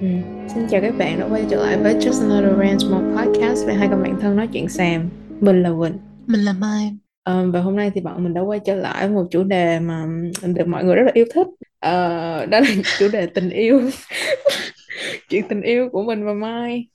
[0.00, 0.06] Ừ.
[0.54, 3.74] Xin chào các bạn đã quay trở lại với Just Another Rant More Podcast về
[3.74, 5.08] hai con bạn thân nói chuyện Sam.
[5.40, 5.98] Mình là Quỳnh.
[6.26, 6.92] Mình là Mai.
[7.22, 10.06] Ờ, và hôm nay thì bọn mình đã quay trở lại một chủ đề mà
[10.42, 11.46] được mọi người rất là yêu thích.
[11.80, 12.66] Ờ, đó là
[12.98, 13.90] chủ đề tình yêu.
[15.28, 16.86] chuyện tình yêu của mình và Mai.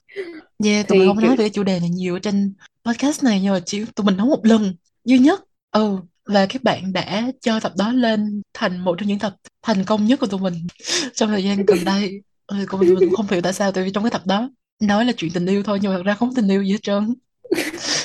[0.64, 2.54] Yeah, tụi mình không nói về chủ đề này nhiều ở trên
[2.84, 5.40] podcast này nhưng mà chỉ tụi mình nói một lần duy nhất.
[5.70, 9.84] Ừ, và các bạn đã cho tập đó lên thành một trong những tập thành
[9.84, 10.54] công nhất của tụi mình
[11.14, 12.22] trong thời gian gần đây.
[12.46, 15.04] Ừ, còn mình cũng không hiểu tại sao tại vì trong cái tập đó nói
[15.04, 17.14] là chuyện tình yêu thôi nhưng mà thật ra không tình yêu gì hết trơn.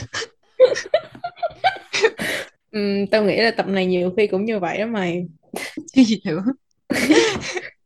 [2.72, 5.26] Ừm, tao nghĩ là tập này nhiều khi cũng như vậy đó mày.
[5.94, 6.42] Cái gì hiểu?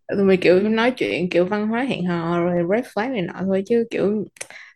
[0.08, 3.34] Tụi mình kiểu nói chuyện kiểu văn hóa hẹn hò rồi red flag này nọ
[3.40, 4.26] thôi chứ kiểu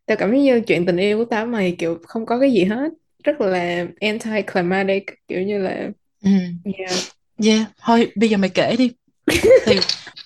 [0.06, 2.64] tao cảm thấy như chuyện tình yêu của tao mày kiểu không có cái gì
[2.64, 2.90] hết
[3.24, 5.90] rất là anti-climatic kiểu như là
[6.24, 6.30] Ừ.
[6.78, 6.92] yeah.
[7.44, 8.92] Yeah, thôi bây giờ mày kể đi.
[9.66, 9.80] Thì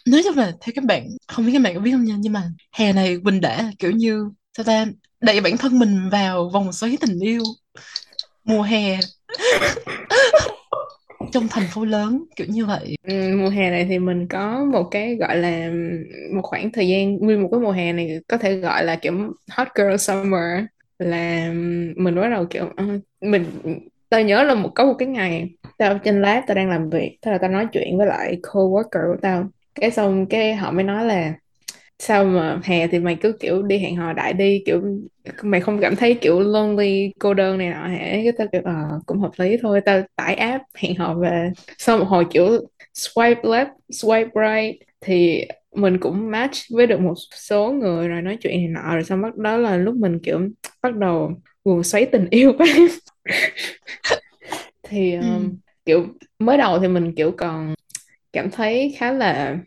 [0.08, 2.34] nói chung là theo các bạn không biết các bạn có biết không nha nhưng
[2.34, 2.44] mà
[2.78, 4.86] hè này Quỳnh đã kiểu như sao ta
[5.22, 7.44] đẩy bản thân mình vào vòng xoáy tình yêu.
[8.44, 9.00] Mùa hè.
[11.32, 12.96] Trong thành phố lớn kiểu như vậy.
[13.08, 15.72] Ừ, mùa hè này thì mình có một cái gọi là
[16.34, 19.14] một khoảng thời gian nguyên một cái mùa hè này có thể gọi là kiểu
[19.52, 20.64] hot girl summer
[21.00, 21.52] là
[21.96, 22.86] mình bắt đầu kiểu ờ,
[23.22, 23.46] mình
[24.10, 27.18] tao nhớ là một có một cái ngày tao trên lab tao đang làm việc
[27.22, 30.84] thế là tao nói chuyện với lại coworker của tao cái xong cái họ mới
[30.84, 31.34] nói là
[32.00, 34.82] sao mà hè thì mày cứ kiểu đi hẹn hò đại đi kiểu
[35.44, 37.98] mày không cảm thấy kiểu lonely cô đơn này nọ hả?
[38.00, 38.74] Cái tao kiểu ờ
[39.06, 41.52] cũng hợp lý thôi tao tải app hẹn hò về.
[41.78, 42.48] Sau một hồi kiểu
[42.96, 48.38] swipe left swipe right thì mình cũng match với được một số người rồi nói
[48.42, 50.40] chuyện này nọ rồi xong bắt đó là lúc mình kiểu
[50.84, 51.32] bắt đầu
[51.66, 52.54] guồng xoáy tình yêu
[54.84, 55.26] thì ừ.
[55.38, 56.08] um, kiểu
[56.40, 57.74] mới đầu thì mình kiểu còn
[58.34, 59.58] cảm thấy khá là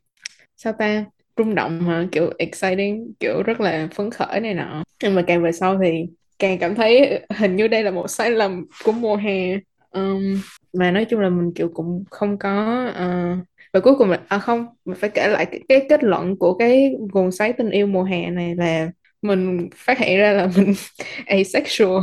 [0.57, 1.05] sao ta
[1.37, 2.07] rung động hả?
[2.13, 4.85] Kiểu exciting kiểu rất là phấn khởi này nọ.
[5.03, 6.07] Nhưng mà càng về sau thì
[6.39, 9.53] càng cảm thấy hình như đây là một sai lầm của mùa hè.
[9.91, 10.41] Um,
[10.73, 14.39] mà nói chung là mình kiểu cũng không có uh, và cuối cùng là à
[14.39, 17.87] không mình phải kể lại cái, cái kết luận của cái nguồn xoáy tình yêu
[17.87, 18.91] mùa hè này là
[19.23, 20.75] mình phát hiện ra là mình
[21.27, 22.03] asexual.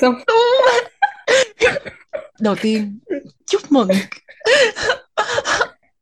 [0.00, 0.14] Xong
[2.40, 2.98] đầu tiên
[3.46, 3.88] chúc mừng.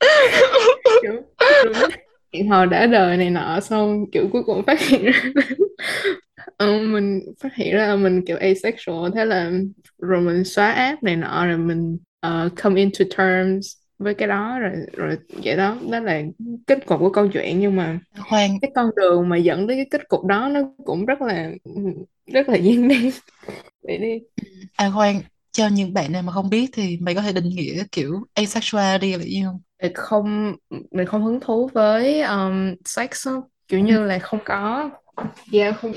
[1.02, 1.22] kiểu
[2.32, 5.22] hẹn hò đã đời này nọ xong kiểu cuối cùng phát hiện ra
[6.56, 9.50] ờ, mình phát hiện ra mình kiểu asexual thế là
[9.98, 13.66] rồi mình xóa app này nọ rồi mình uh, come into terms
[13.98, 15.76] với cái đó rồi rồi vậy đó.
[15.90, 16.22] Đó là
[16.66, 17.98] kết cục của câu chuyện nhưng mà
[18.28, 21.50] khoan cái con đường mà dẫn tới cái kết cục đó nó cũng rất là
[22.26, 23.10] rất là gian nan.
[23.82, 24.18] Vậy đi.
[24.76, 25.20] À khoan
[25.54, 29.12] cho những bạn nào mà không biết thì mày có thể định nghĩa kiểu asexuality
[29.16, 29.60] là gì không?
[29.82, 30.56] Mình không
[30.90, 33.48] mình không hứng thú với um, sex đó.
[33.68, 34.90] kiểu như là không có.
[35.52, 35.92] Yeah, không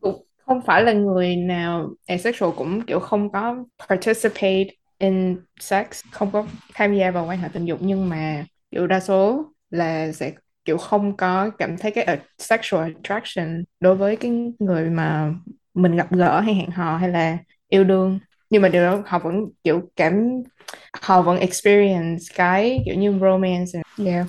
[0.00, 4.66] cũng không phải là người nào asexual cũng kiểu không có participate
[4.98, 7.78] in sex không có tham gia vào quan hệ tình dục.
[7.82, 10.32] Nhưng mà kiểu đa số là sẽ
[10.64, 15.34] kiểu không có cảm thấy cái sexual attraction đối với cái người mà
[15.74, 18.18] mình gặp gỡ hay hẹn hò hay là yêu đương
[18.50, 19.34] nhưng mà điều đó họ vẫn
[19.64, 20.42] kiểu cảm
[21.02, 24.26] họ vẫn experience cái kiểu như romance yeah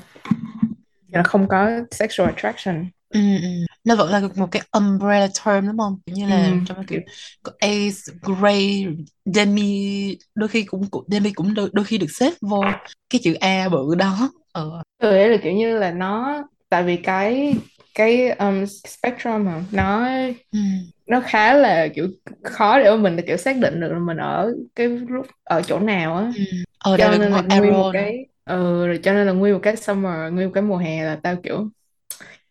[1.11, 3.47] là không có sexual attraction ừ, ừ.
[3.83, 6.57] nó vẫn là một cái umbrella term đúng không như là Ừ.
[6.67, 6.99] trong kiểu
[7.43, 8.85] có ace gray
[9.25, 12.63] demi đôi khi cũng demi cũng đôi, đôi khi được xếp vô
[13.09, 16.97] cái chữ A bự đó ờ Ừ, đấy là kiểu như là nó tại vì
[16.97, 17.53] cái
[17.93, 20.09] cái um, spectrum mà nó
[20.51, 20.59] ừ.
[21.07, 22.07] Nó khá là kiểu
[22.43, 25.79] khó để mà mình kiểu xác định được là mình ở cái lúc ở chỗ
[25.79, 26.43] nào á Ừ.
[26.79, 29.75] ờ cho nên là nguyên một cái ừ, rồi cho nên là nguyên một cái
[29.75, 31.69] summer nguyên một cái mùa hè là tao kiểu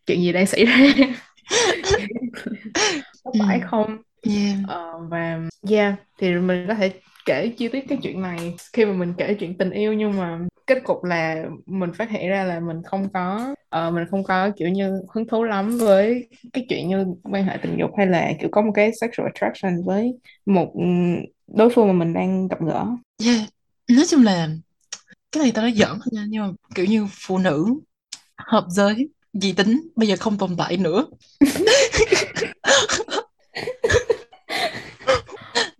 [0.07, 0.77] chuyện gì đang xảy ra
[3.23, 3.39] có ừ.
[3.39, 4.57] phải không yeah.
[4.61, 5.39] Ờ, và
[5.69, 8.55] yeah thì mình có thể kể chi tiết cái chuyện này.
[8.73, 12.29] Khi mà mình kể chuyện tình yêu nhưng mà kết cục là mình phát hiện
[12.29, 16.29] ra là mình không có ờ, mình không có kiểu như hứng thú lắm với
[16.53, 19.83] cái chuyện như quan hệ tình dục hay là kiểu có một cái sexual attraction
[19.85, 20.13] với
[20.45, 21.15] một ừm,
[21.47, 22.85] đối phương mà mình đang gặp gỡ.
[23.25, 23.41] Yeah.
[23.89, 24.49] Nói chung là
[25.31, 27.65] cái này tao nói giỡn thôi nha nhưng mà kiểu như phụ nữ
[28.37, 31.05] hợp giới dị tính bây giờ không tồn tại nữa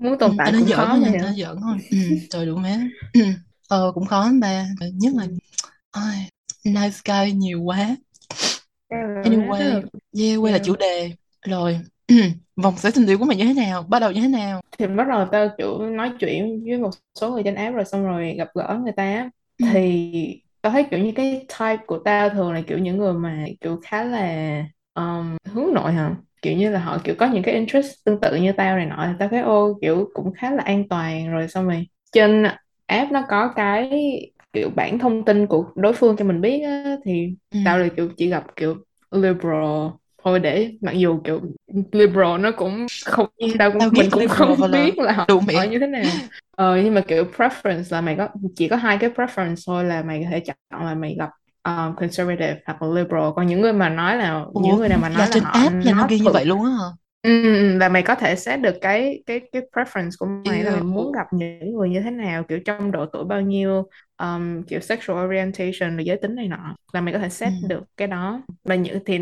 [0.09, 1.77] muốn ừ, tồn tại tao nói cũng giỡn khó nha nói giỡn thôi.
[1.91, 1.97] Ừ,
[2.29, 2.77] trời đủ má.
[3.69, 5.27] Ờ cũng khó lắm ba nhất là
[5.91, 6.29] ai,
[6.65, 7.95] nice guy nhiều quá.
[9.23, 9.81] Anyway
[10.13, 11.11] yeah quay lại chủ đề.
[11.47, 11.79] Rồi
[12.55, 13.83] vòng xoáy tình yêu của mày như thế nào?
[13.83, 14.61] Bắt đầu như thế nào?
[14.79, 16.89] Thì bắt đầu tao kiểu nói chuyện với một
[17.21, 19.29] số người trên app rồi xong rồi gặp gỡ người ta.
[19.59, 19.65] Ừ.
[19.73, 23.45] thì tao thấy kiểu như cái type của tao thường là kiểu những người mà
[23.61, 24.63] kiểu khá là
[24.93, 28.35] um, hướng nội hả kiểu như là họ kiểu có những cái interest tương tự
[28.35, 31.31] như tao này nọ thì tao thấy ô kiểu cũng khá là an toàn.
[31.31, 32.43] Rồi xong rồi trên
[32.85, 33.89] app nó có cái
[34.53, 37.59] kiểu bản thông tin của đối phương cho mình biết á, thì ừ.
[37.63, 38.75] tao là kiểu chỉ gặp kiểu
[39.11, 39.87] liberal
[40.23, 41.41] thôi để mặc dù kiểu
[41.91, 43.27] liberal nó cũng không
[43.59, 46.15] tao cũng tao mình cũng không là biết là họ, họ như thế nào.
[46.51, 50.03] Ờ, nhưng mà kiểu preference là mày có chỉ có hai cái preference thôi là
[50.03, 51.29] mày có thể chọn là mày gặp
[51.67, 53.29] um, conservative hoặc là liberal.
[53.35, 55.43] Còn những người mà nói là những ủa người nào mà là nói là trên
[55.43, 56.89] họ app là nó ghi như vậy luôn á hả?
[57.23, 60.63] Ừ, ừ, ừ, là mày có thể set được cái cái cái preference của mày
[60.63, 63.89] là mày muốn gặp những người như thế nào kiểu trong độ tuổi bao nhiêu
[64.17, 66.75] um, kiểu sexual orientation rồi giới tính này nọ.
[66.93, 67.29] Là mày có thể ừ.
[67.29, 68.41] set được cái đó.
[68.63, 69.19] Và những thì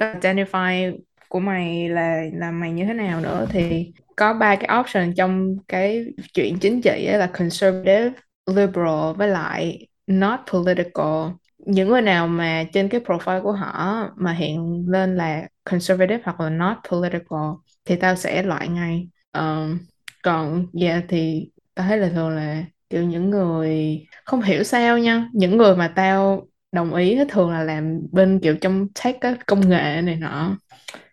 [0.00, 0.98] identify
[1.28, 5.56] của mày là là mày như thế nào nữa thì có ba cái option trong
[5.68, 6.04] cái
[6.34, 8.10] chuyện chính trị là conservative
[8.46, 11.30] liberal với lại not political
[11.68, 16.40] những người nào mà trên cái profile của họ mà hiện lên là conservative hoặc
[16.40, 17.40] là not political
[17.84, 19.08] thì tao sẽ loại ngay.
[19.32, 19.78] Ờm,
[20.22, 25.28] còn yeah thì tao thấy là thường là kiểu những người không hiểu sao nha
[25.32, 29.68] những người mà tao đồng ý thường là làm bên kiểu trong tech á, công
[29.68, 30.56] nghệ này nọ.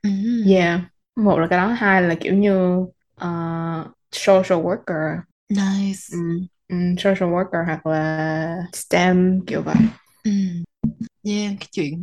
[0.03, 0.09] Ừ.
[0.55, 0.81] yeah
[1.15, 2.85] một là cái đó hai là kiểu như
[3.15, 3.29] ờ,
[4.11, 5.17] social worker.
[5.49, 5.99] Nice.
[6.11, 9.75] Ừm, ừm, social worker hoặc là STEM kiểu vậy
[10.25, 10.31] ừ.
[11.23, 12.01] yeah cái chuyện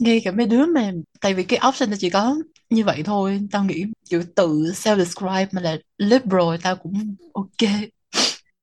[0.00, 2.36] ngay cả mấy đứa mà tại vì cái option nó chỉ có
[2.70, 7.70] như vậy thôi tao nghĩ kiểu tự self describe mà là liberal tao cũng ok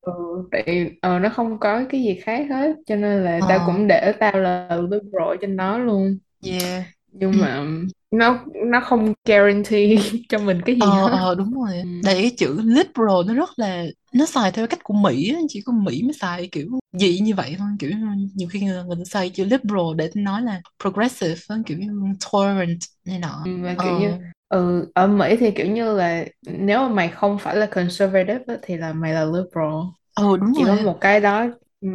[0.01, 0.13] Ừ,
[0.51, 3.87] tại ờ, nó không có cái gì khác hết cho nên là tao ờ cũng
[3.87, 6.85] để tao là liberal trên đó luôn yeah
[7.31, 7.37] ừ.
[7.37, 7.65] nhưng mà
[8.11, 9.95] nó nó không guarantee
[10.29, 11.09] cho mình cái gì ờ hết.
[11.11, 11.77] ờ đúng rồi.
[11.83, 11.89] Ừ.
[12.03, 15.73] tại cái chữ liberal nó rất là nó xài theo cách của Mỹ chỉ có
[15.73, 17.91] Mỹ mới xài kiểu dị như vậy thôi kiểu
[18.35, 21.35] nhiều khi người, người ta xài chữ liberal để nói là progressive
[21.65, 21.87] kiểu như
[22.31, 23.41] tolerant này nọ.
[23.45, 24.11] Ừ, và kiểu như
[24.47, 28.57] ờ ừ, ở Mỹ thì kiểu như là nếu mà mày không phải là conservative
[28.61, 29.73] thì là mày là liberal.
[30.13, 30.83] Ờ đúng chỉ có rồi.
[30.83, 31.45] một cái đó
[31.81, 31.89] ừ,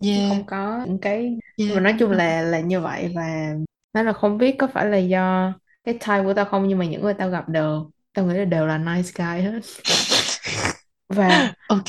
[0.00, 0.30] yeah.
[0.30, 1.74] không có những cái yeah.
[1.74, 3.54] mà nói chung là là như vậy và
[3.96, 5.52] nó là không biết có phải là do
[5.84, 8.44] cái type của tao không nhưng mà những người tao gặp đều tao nghĩ là
[8.44, 9.60] đều là nice guy hết.
[11.08, 11.84] Và ok.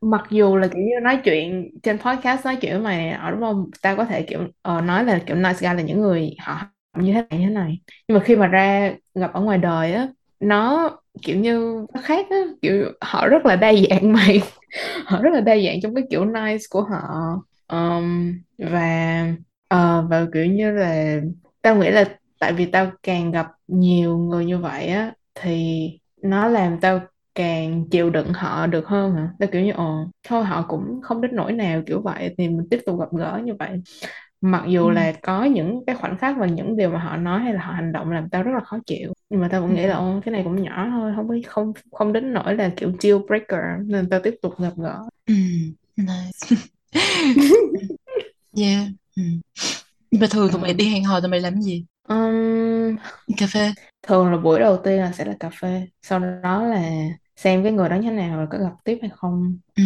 [0.00, 3.40] mặc dù là kiểu như nói chuyện trên podcast nói chuyện với mày ở đúng
[3.40, 3.70] không?
[3.82, 6.60] Tao có thể kiểu ờ, nói là kiểu nice guy là những người họ
[6.98, 7.80] như thế này như thế này.
[8.08, 10.08] Nhưng mà khi mà ra gặp ở ngoài đời á
[10.40, 10.90] nó
[11.22, 12.36] kiểu như nó khác á.
[12.62, 14.42] Kiểu họ rất là đa dạng mày.
[15.04, 17.36] Họ rất là đa dạng trong cái kiểu nice của họ.
[17.68, 19.26] Um, và
[19.68, 21.20] ờ, và kiểu như là
[21.64, 22.04] tao nghĩ là
[22.40, 25.80] tại vì tao càng gặp nhiều người như vậy á thì
[26.22, 27.00] nó làm tao
[27.36, 31.22] càng chịu đựng họ được hơn hả tao kiểu như ồ thôi họ cũng không
[31.22, 33.70] đến nỗi nào kiểu vậy thì mình tiếp tục gặp gỡ như vậy
[34.42, 34.86] mặc ừ.
[34.86, 37.62] dù là có những cái khoảnh khắc và những điều mà họ nói hay là
[37.66, 39.74] họ hành động làm tao rất là khó chịu nhưng mà tao vẫn Ừ.
[39.74, 42.70] nghĩ là ô cái này cũng nhỏ thôi không có không không đến nỗi là
[42.76, 45.34] kiểu deal breaker nên tao tiếp tục gặp gỡ Ừ.
[45.96, 46.46] nice
[48.56, 49.22] yeah ừ.
[50.14, 50.74] Nhưng mà thường tụi mày Ờ.
[50.74, 51.84] đi hẹn hò tụi mày làm gì?
[52.08, 52.96] Ừm,
[53.38, 53.72] cà phê.
[54.02, 55.88] thường là buổi đầu tiên là sẽ là cà phê.
[56.02, 56.82] Sau đó là
[57.36, 59.58] xem cái người đó như thế nào rồi có gặp tiếp hay không.
[59.76, 59.82] Ừ.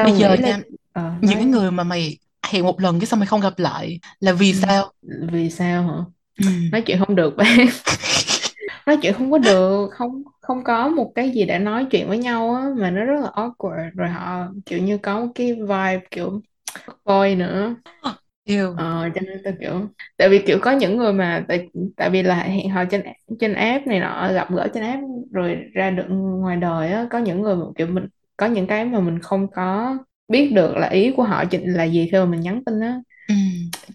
[0.00, 0.60] bây tao giờ nghĩ là nha
[0.92, 2.18] ờ, những cái nói người mà mày
[2.48, 4.92] hẹn một lần cái xong mày không gặp lại là vì ừm, sao?
[5.32, 6.04] Vì sao hả?
[6.38, 6.44] Ừ.
[6.72, 7.58] nói chuyện không được bạn.
[8.86, 12.18] Nói chuyện không có được không không có một cái gì để nói chuyện với
[12.18, 13.90] nhau á mà nó rất là awkward.
[13.96, 16.40] Rồi họ kiểu như có một cái vibe kiểu
[17.04, 17.74] boy nữa
[18.50, 18.76] yêu.
[18.76, 22.22] Ờ, cho nên tôi kiểu tại vì kiểu có những người mà tại tại vì
[22.22, 23.02] là hẹn hò trên
[23.40, 25.02] trên app này nọ gặp gỡ trên app
[25.32, 28.84] rồi ra được ngoài đời á có những người mà kiểu mình có những cái
[28.84, 29.96] mà mình không có
[30.28, 33.00] biết được là ý của họ chính là gì khi mà mình nhắn tin á.
[33.28, 33.34] Ừ.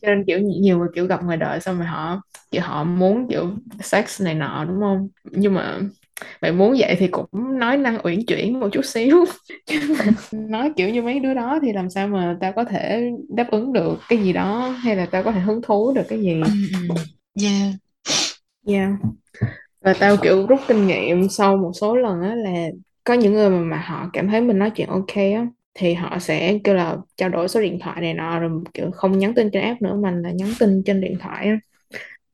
[0.01, 2.21] cho nên kiểu nhiều người kiểu gặp ngoài đời xong rồi họ
[2.51, 5.07] kiểu họ muốn kiểu sex này nọ đúng không?
[5.23, 5.79] Nhưng mà
[6.41, 7.25] mày muốn vậy thì cũng
[7.59, 9.25] nói năng uyển chuyển một chút xíu
[9.65, 13.11] Chứ mà nói kiểu như mấy đứa đó thì làm sao mà tao có thể
[13.29, 16.19] đáp ứng được cái gì đó hay là tao có thể hứng thú được cái
[16.21, 16.49] gì Ừ.
[16.89, 16.95] ừ.
[17.41, 17.73] yeah
[18.67, 18.91] yeah.
[19.81, 22.67] và tao kiểu rút kinh nghiệm sau một số lần á là
[23.03, 26.19] có những người mà, mà họ cảm thấy mình nói chuyện ok á thì họ
[26.19, 29.49] sẽ kêu là trao đổi số điện thoại này nọ rồi kiểu không nhắn tin
[29.53, 31.59] trên app nữa mà là nhắn tin trên điện thoại á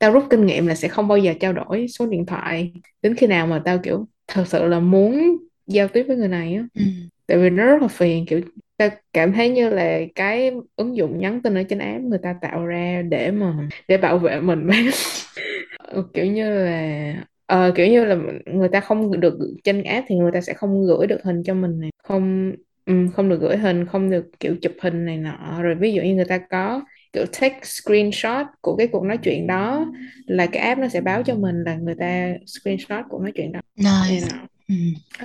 [0.02, 3.16] tao rút kinh nghiệm là sẽ không bao giờ trao đổi số điện thoại đến
[3.16, 6.64] khi nào mà tao kiểu thật sự là muốn giao tiếp với người này á.
[6.76, 6.82] Ừ.
[7.28, 8.42] tại vì nó rất là phiền kiểu
[8.78, 12.36] tao cảm thấy như là cái ứng dụng nhắn tin ở trên app người ta
[12.42, 13.56] tạo ra để mà
[13.88, 14.70] để bảo vệ mình.
[16.14, 17.14] Kiểu như là
[17.46, 18.16] ờ, kiểu như là
[18.46, 21.54] người ta không được trên app thì người ta sẽ không gửi được hình cho
[21.54, 22.52] mình này không
[22.86, 25.62] ừ, không được gửi hình không được kiểu chụp hình này nọ.
[25.64, 26.82] Rồi ví dụ như người ta có
[27.14, 29.86] kiểu take screenshot của cái cuộc nói chuyện đó
[30.26, 33.52] là cái app nó sẽ báo cho mình là người ta screenshot cuộc nói chuyện
[33.52, 34.76] đó nice nọ ừ.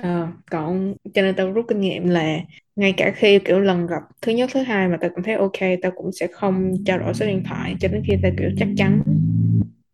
[0.01, 2.37] Ờ, còn cho nên tao rút kinh nghiệm là
[2.75, 5.59] ngay cả khi kiểu lần gặp thứ nhất thứ hai mà tao cảm thấy ok
[5.81, 8.67] tao cũng sẽ không trao đổi số điện thoại cho đến khi tao kiểu chắc
[8.77, 9.01] chắn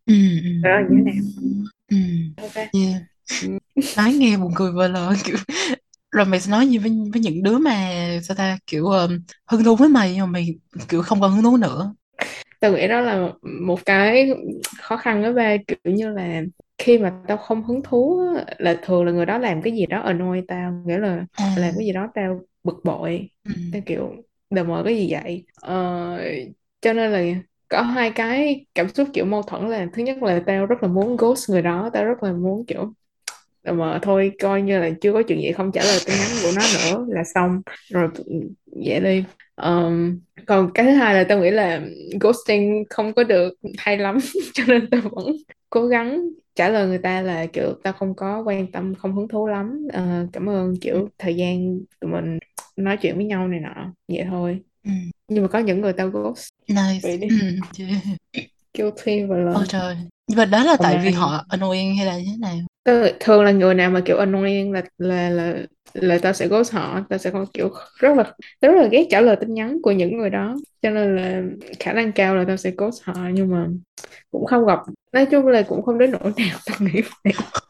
[0.06, 1.14] Ừ, ừ, đó là như thế nào
[1.90, 1.96] ừ.
[2.36, 3.02] ok Yeah.
[3.42, 3.48] Ừ.
[3.96, 5.36] nói nghe buồn cười vờ lờ kiểu
[6.14, 7.90] rồi mày sẽ nói gì với với những đứa mà
[8.22, 10.48] sao ta kiểu um, hứng thú với mày nhưng mà mày
[10.88, 11.94] kiểu không còn hứng thú nữa.
[12.60, 13.32] Tao nghĩ đó là
[13.66, 14.30] một cái
[14.78, 16.42] khó khăn đó ba kiểu như là
[16.78, 18.20] khi mà tao không hứng thú
[18.58, 21.44] là thường là người đó làm cái gì đó annoy tao nghĩa là à.
[21.54, 23.50] làm cái gì đó tao bực bội ừ.
[23.70, 24.12] tao kiểu
[24.50, 25.44] đờ mờ cái gì vậy?
[25.54, 26.18] Ờ,
[26.80, 30.42] cho nên là có hai cái cảm xúc kiểu mâu thuẫn là thứ nhất là
[30.46, 32.92] tao rất là muốn ghost người đó tao rất là muốn kiểu
[33.64, 36.28] đờ mờ thôi coi như là chưa có chuyện gì không trả lời tin nhắn
[36.42, 37.62] của nó nữa là xong.
[37.88, 38.08] Rồi
[38.66, 39.24] vậy đi.
[39.54, 41.80] Ờm, còn cái thứ hai là tao nghĩ là
[42.20, 44.18] ghosting không có được hay lắm
[44.54, 45.26] cho nên tao vẫn
[45.70, 49.28] cố gắng trả lời người ta là kiểu tao không có quan tâm không hứng
[49.28, 49.86] thú lắm.
[49.92, 52.38] Ờ, cảm ơn kiểu thời gian tụi mình
[52.76, 53.92] nói chuyện với nhau này nọ.
[54.08, 54.60] Vậy thôi.
[54.84, 54.90] Ừ.
[55.28, 56.48] nhưng mà có những người tao ghost.
[56.68, 57.00] Nice.
[57.02, 57.28] Vậy đi.
[57.28, 58.38] Ừ.
[58.78, 59.96] guilty và ôi là trời.
[60.28, 62.56] Nhưng mà đó là tại mà vì họ annoying hay là như thế nào
[63.20, 65.54] thường là người nào mà kiểu annoying là là là
[65.94, 69.06] là tao sẽ ghost họ tao sẽ không kiểu rất là tao rất là ghét
[69.10, 70.56] trả lời tin nhắn của những người đó.
[70.82, 71.42] Cho nên là
[71.80, 73.68] khả năng cao là tao sẽ ghost họ nhưng mà
[74.30, 74.78] cũng không gặp
[75.12, 77.32] nói chung là cũng không đến nỗi nào tao nghĩ vậy.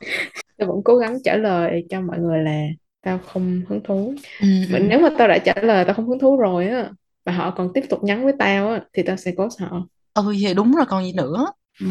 [0.58, 2.62] Tao vẫn cố gắng trả lời cho mọi người là
[3.02, 4.14] tao không hứng thú.
[4.38, 4.84] Ừ, mà ừ.
[4.90, 6.90] nếu mà tao đã trả lời tao không hứng thú rồi á
[7.24, 9.88] mà họ còn tiếp tục nhắn với tao á thì tao sẽ ghost họ.
[10.14, 11.46] Ừ vậy đúng rồi còn gì nữa
[11.80, 11.86] ừ.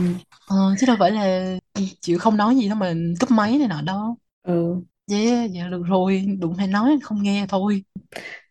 [0.48, 1.56] ờ, chứ đâu phải là
[2.02, 4.84] chịu không nói gì đâu mà cúp máy này nọ đâu ừ.
[5.12, 7.84] yeah dạ được rồi đụng hay nói không nghe thôi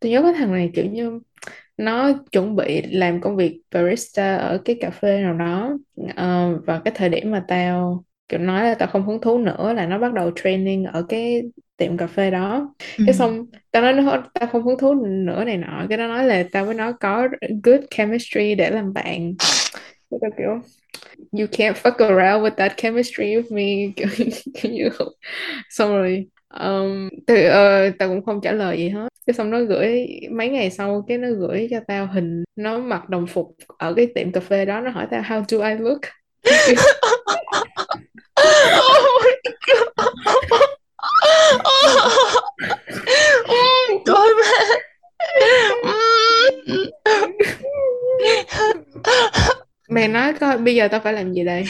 [0.00, 1.20] tôi nhớ cái thằng này kiểu như
[1.76, 5.72] nó chuẩn bị làm công việc barista ở cái cà phê nào đó
[6.16, 9.72] Ờ, và cái thời điểm mà tao kiểu nói là tao không hứng thú nữa
[9.74, 11.42] là nó bắt đầu training ở cái
[11.76, 13.04] tiệm cà phê đó ừ.
[13.04, 16.24] cái xong tao nói nó tao không hứng thú nữa này nọ cái nó nói
[16.26, 17.28] là tao với nó có
[17.64, 19.34] good chemistry để làm bạn
[20.10, 20.60] cái tao kiểu
[21.32, 23.92] you can't fuck around with that chemistry with me.
[24.54, 24.88] Kiểu, như
[25.70, 26.26] xong rồi
[26.60, 29.08] um, từ, ờ, tao cũng không trả lời gì hết.
[29.26, 33.08] Cái xong nó gửi mấy ngày sau cái nó gửi cho tao hình nó mặc
[33.08, 36.00] đồng phục ở cái tiệm cà phê đó nó hỏi tao how do I look?
[38.34, 39.34] Tao
[39.66, 39.76] kiểu,
[44.06, 44.52] trời má
[49.92, 51.64] mày nói coi bây giờ tao phải làm gì đây?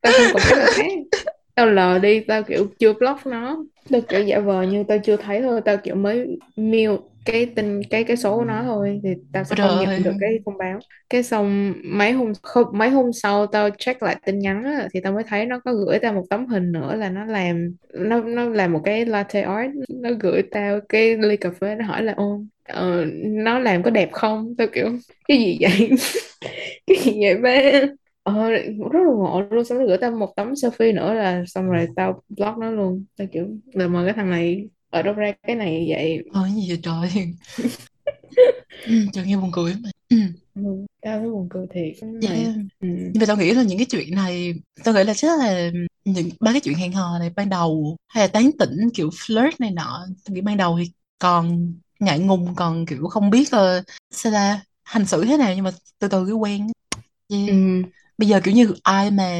[0.00, 1.18] Tao không còn cách nào khác.
[1.54, 3.64] Tao lờ đi tao kiểu chưa block nó.
[3.90, 5.60] Tao kiểu giả vờ như tao chưa thấy thôi.
[5.64, 9.00] Tao kiểu mới mute cái tin cái cái số của nó thôi.
[9.04, 9.98] Thì tao sẽ không nhận trời.
[9.98, 10.78] được cái thông báo.
[11.10, 15.00] Cái xong mấy hôm không, mấy hôm sau tao check lại tin nhắn á, thì
[15.00, 18.20] tao mới thấy nó có gửi tao một tấm hình nữa là nó làm nó
[18.20, 19.70] nó làm một cái latte art.
[19.88, 23.90] Nó gửi tao cái ly cà phê nó hỏi là ô ờ, nó làm có
[23.90, 24.54] đẹp không?
[24.58, 24.90] Tao kiểu
[25.28, 25.90] cái gì vậy?
[26.86, 27.80] Cái gì vậy ba?
[28.22, 29.64] Ờ, rất là ngộ luôn.
[29.64, 33.04] Xong nó gửi tao một tấm selfie nữa là xong rồi tao block nó luôn.
[33.16, 36.22] Tao kiểu là mà cái thằng này ở đâu ra cái này vậy?
[36.32, 37.34] Ôi gì vậy trời?
[38.86, 39.90] Ừ, trời nghe buồn cười mà.
[40.08, 40.16] Ừ.
[40.54, 40.62] ừ,
[41.00, 41.94] tao thấy buồn cười thiệt.
[42.20, 42.54] Yeah.
[42.80, 42.88] ừ.
[43.14, 44.54] nhưng mà tao nghĩ là những cái chuyện này
[44.84, 45.70] tao nghĩ là chắc là
[46.04, 49.50] những ba cái chuyện hẹn hò này ban đầu hay là tán tỉnh kiểu flirt
[49.58, 53.84] này nọ tao nghĩ ban đầu thì còn ngại ngùng còn kiểu không biết uh,
[54.10, 56.66] sao ta hành xử thế nào nhưng mà từ từ cái quen.
[57.28, 57.48] Yeah.
[57.48, 57.82] Ừ.
[58.18, 59.32] bây giờ kiểu như ai mà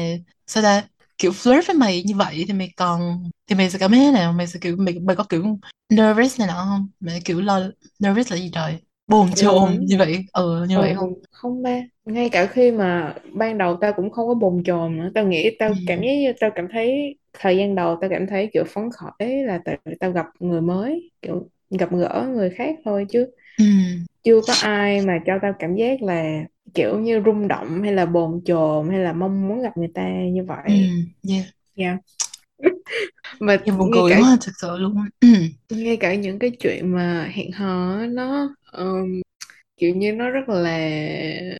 [0.47, 0.83] sao ta
[1.17, 4.11] kiểu flirt với mày như vậy thì mày còn thì mày sẽ cảm thấy thế
[4.11, 4.33] nào?
[4.33, 5.57] Mày sẽ kiểu mày, mày có kiểu
[5.89, 6.87] nervous này nọ không?
[6.99, 7.59] Mày kiểu lo
[7.99, 8.77] nervous là gì trời?
[9.07, 10.25] Bồn lo chồn như vậy.
[10.33, 10.93] Ừ như ừ, vậy.
[10.95, 11.81] Không không ba.
[12.05, 15.09] Ngay cả khi mà ban đầu tao cũng không có bồn chồn nữa.
[15.15, 15.55] Tao nghĩ ừ.
[15.59, 18.89] tao cảm giác như tao cảm thấy thời gian đầu tao cảm thấy kiểu phấn
[18.91, 21.11] khởi là tại tao gặp người mới.
[21.21, 23.25] Kiểu gặp gỡ người khác thôi chứ
[23.57, 23.65] Ừ.
[24.23, 28.05] chưa có ai mà cho tao cảm giác là kiểu như rung động hay là
[28.05, 30.45] bồn chồn hay là mong muốn gặp người ta như Ừ.
[30.47, 30.89] vậy
[31.29, 31.45] Yeah.
[31.75, 31.97] yeah.
[33.39, 35.27] mà Nghe buồn cười cả quá thật sự luôn ừ.
[35.69, 39.21] ngay cả những cái chuyện mà hẹn hò nó um,
[39.77, 40.79] kiểu như nó rất là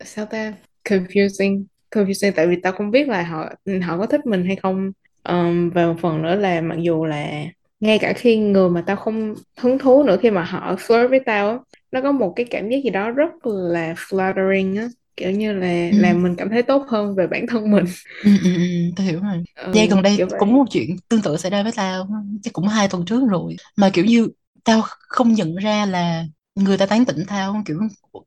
[0.06, 0.54] sao ta
[0.90, 3.50] confusing confusing tại vì tao không biết là họ
[3.84, 4.92] họ có thích mình hay không
[5.30, 7.46] um, và một phần nữa là mặc dù là
[7.84, 11.20] ngay cả khi người mà tao không hứng thú nữa khi mà họ flirt với
[11.26, 11.58] tao á,
[11.92, 14.88] nó có một cái cảm giác gì đó rất là flattering á
[15.18, 15.98] kiểu như là Ừ.
[15.98, 17.86] làm mình cảm thấy tốt hơn về bản thân mình
[18.24, 18.62] Ừ, ừ, ừ,
[18.96, 19.44] tao hiểu rồi.
[19.56, 22.08] ừ, Dây gần đây cũng một chuyện tương tự xảy ra với tao,
[22.44, 23.56] chắc cũng hai tuần trước rồi.
[23.76, 24.28] Mà kiểu như
[24.64, 26.26] tao không nhận ra là
[26.56, 27.80] người ta tán tỉnh tao kiểu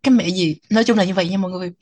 [0.02, 1.72] cái mẹ gì nói chung là như vậy nha mọi người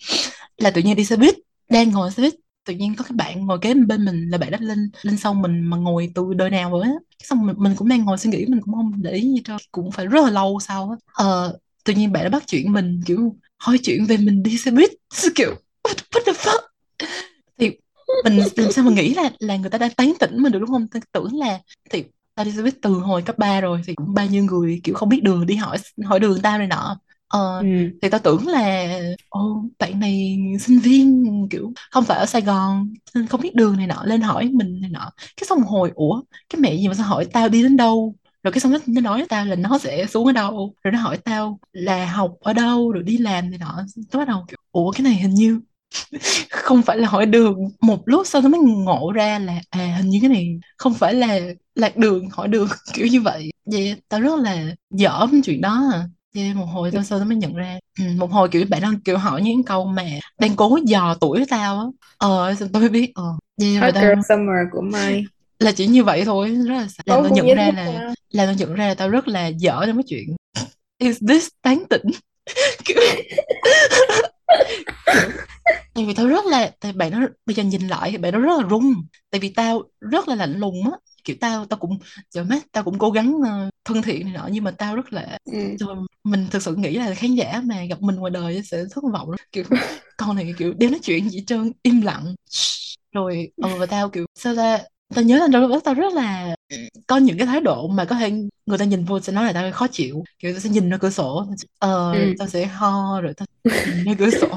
[0.58, 1.34] là tự nhiên đi xe buýt
[1.70, 2.34] đang ngồi xe buýt
[2.66, 5.34] tự nhiên có cái bạn ngồi kế bên mình là bạn đã lên lên sau
[5.34, 6.90] mình mà ngồi từ đời nào rồi á
[7.26, 9.58] xong mình, mình cũng đang ngồi suy nghĩ mình cũng không để ý gì cho
[9.72, 10.96] cũng phải rất là lâu sau á.
[11.12, 14.70] Ờ, tự nhiên bạn đã bắt chuyện mình kiểu hỏi chuyện về mình đi xe
[14.70, 14.90] buýt
[15.34, 15.54] kiểu
[15.84, 16.60] what, what the fuck?
[17.58, 17.70] Thì
[18.24, 20.70] mình làm sao mà nghĩ là là người ta đang tán tỉnh mình được đúng
[20.70, 20.86] không?
[20.88, 21.58] Tôi tưởng là
[21.90, 22.04] thì
[22.34, 24.94] tao đi xe buýt từ hồi cấp 3 rồi thì cũng bao nhiêu người kiểu
[24.94, 26.98] không biết đường đi hỏi hỏi đường tao này nọ
[27.38, 27.66] ờ, ừ.
[28.02, 28.88] thì tao tưởng là
[29.28, 33.76] ô bạn này sinh viên kiểu không phải ở Sài Gòn nên không biết đường
[33.76, 35.10] này nọ lên hỏi mình này nọ.
[35.36, 38.14] Cái xong hồi ủa cái mẹ gì mà sao hỏi tao đi đến đâu?
[38.42, 40.74] Rồi cái xong nó, nó nói với tao là nó sẽ xuống ở đâu.
[40.84, 43.82] Rồi nó hỏi tao là học ở đâu rồi đi làm này nọ.
[44.10, 45.60] Tao bắt đầu kiểu ủa cái này hình như
[46.50, 47.54] không phải là hỏi đường.
[47.80, 51.14] Một lúc sau nó mới ngộ ra là à hình như cái này không phải
[51.14, 51.38] là
[51.74, 52.68] lạc đường hỏi đường.
[52.94, 53.50] Kiểu như vậy.
[53.64, 57.26] Vậy tao rất là dở cái chuyện đó à Yeah, một hồi tao sau tao
[57.26, 57.78] mới nhận ra.
[57.98, 60.04] Ừ, một hồi kiểu bạn đang kiểu hỏi những câu mà
[60.40, 61.84] đang cố dò tuổi tao á.
[62.18, 63.24] Ờ xong tôi mới biết ờ
[63.62, 65.24] yeah, Hot Girl Summer của Mai
[65.58, 67.84] là chỉ như vậy thôi rất là làm tao nhận ra là
[68.30, 70.36] làm tao nhận ra là tao rất là dở trong cái chuyện
[70.98, 72.10] is this tán tỉnh?
[72.84, 73.00] Kiểu
[75.94, 78.38] tại vì tao rất là tại bạn nó bây giờ nhìn lại thì bạn nó
[78.38, 78.94] rất là rung
[79.30, 81.98] tại vì tao rất là lạnh lùng á kiểu tao tao cũng
[82.30, 85.12] trời mắt tao cũng cố gắng uh, thân thiện này nọ nhưng mà tao rất
[85.12, 85.76] là ừ.
[86.24, 89.30] mình thực sự nghĩ là khán giả mà gặp mình ngoài đời sẽ thất vọng
[89.52, 89.64] kiểu
[90.16, 92.34] con này kiểu đeo nói chuyện gì trơn im lặng.
[93.12, 94.78] Rồi ờ và tao kiểu sao ra
[95.14, 96.56] tao nhớ là đôi tao rất là
[97.06, 98.30] có những cái thái độ mà có thể
[98.66, 100.24] người ta nhìn vô sẽ nói là tao khó chịu.
[100.38, 101.46] Kiểu tao sẽ nhìn ra cửa sổ
[101.78, 102.34] ờ ừ.
[102.38, 103.46] tao sẽ ho rồi tao
[103.86, 104.48] nhìn ra cửa sổ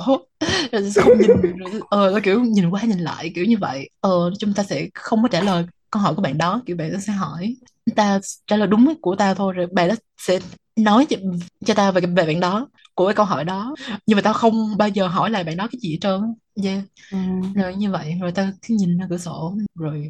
[0.71, 3.89] rồi tao không nhìn rồi ờ tao kiểu nhìn qua nhìn lại kiểu như vậy.
[3.99, 7.01] Ờ chúng ta sẽ không có trả lời câu hỏi của bạn đó kiểu bạn
[7.01, 7.55] sẽ hỏi
[7.95, 10.39] ta trả lời đúng của tao thôi rồi bạn đó sẽ
[10.75, 11.17] nói cho,
[11.65, 13.75] cho tao về, về bạn đó của cái câu hỏi đó.
[14.07, 16.21] Nhưng mà tao không bao giờ hỏi lại bạn đó cái gì hết trơn
[16.63, 16.83] yeah.
[17.11, 17.17] ừ.
[17.55, 20.07] rồi như vậy rồi tao cứ nhìn ra cửa sổ rồi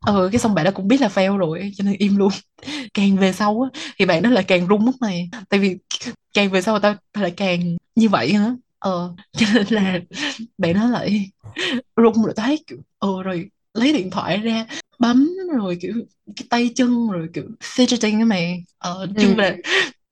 [0.00, 2.32] ờ cái xong bạn đó cũng biết là fail rồi cho nên im luôn.
[2.94, 5.30] Càng về sau á thì bạn đó lại càng rung mất mày.
[5.48, 5.76] Tại vì
[6.34, 10.00] càng về sau tao, tao lại càng như vậy hả ờ cho nên là
[10.58, 11.30] bạn đó lại
[11.96, 14.66] rung rồi tao thấy kiểu ờ rồi lấy điện thoại ra
[15.02, 15.94] bấm rồi kiểu
[16.36, 18.64] cái tay chân rồi kiểu fidgeting cái mày.
[18.78, 19.42] Ờ chung ừ.
[19.42, 19.56] là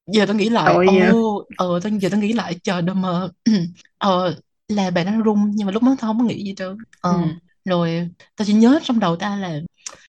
[0.07, 3.31] giờ tao nghĩ lại ồ ờ tao giờ tao nghĩ lại chờ đâm mờ
[3.98, 4.37] ờ
[4.68, 7.12] là bạn đang rung nhưng mà lúc đó tao không có nghĩ gì trơn ờ
[7.12, 7.26] ừ.
[7.64, 9.61] rồi tao chỉ nhớ trong đầu tao là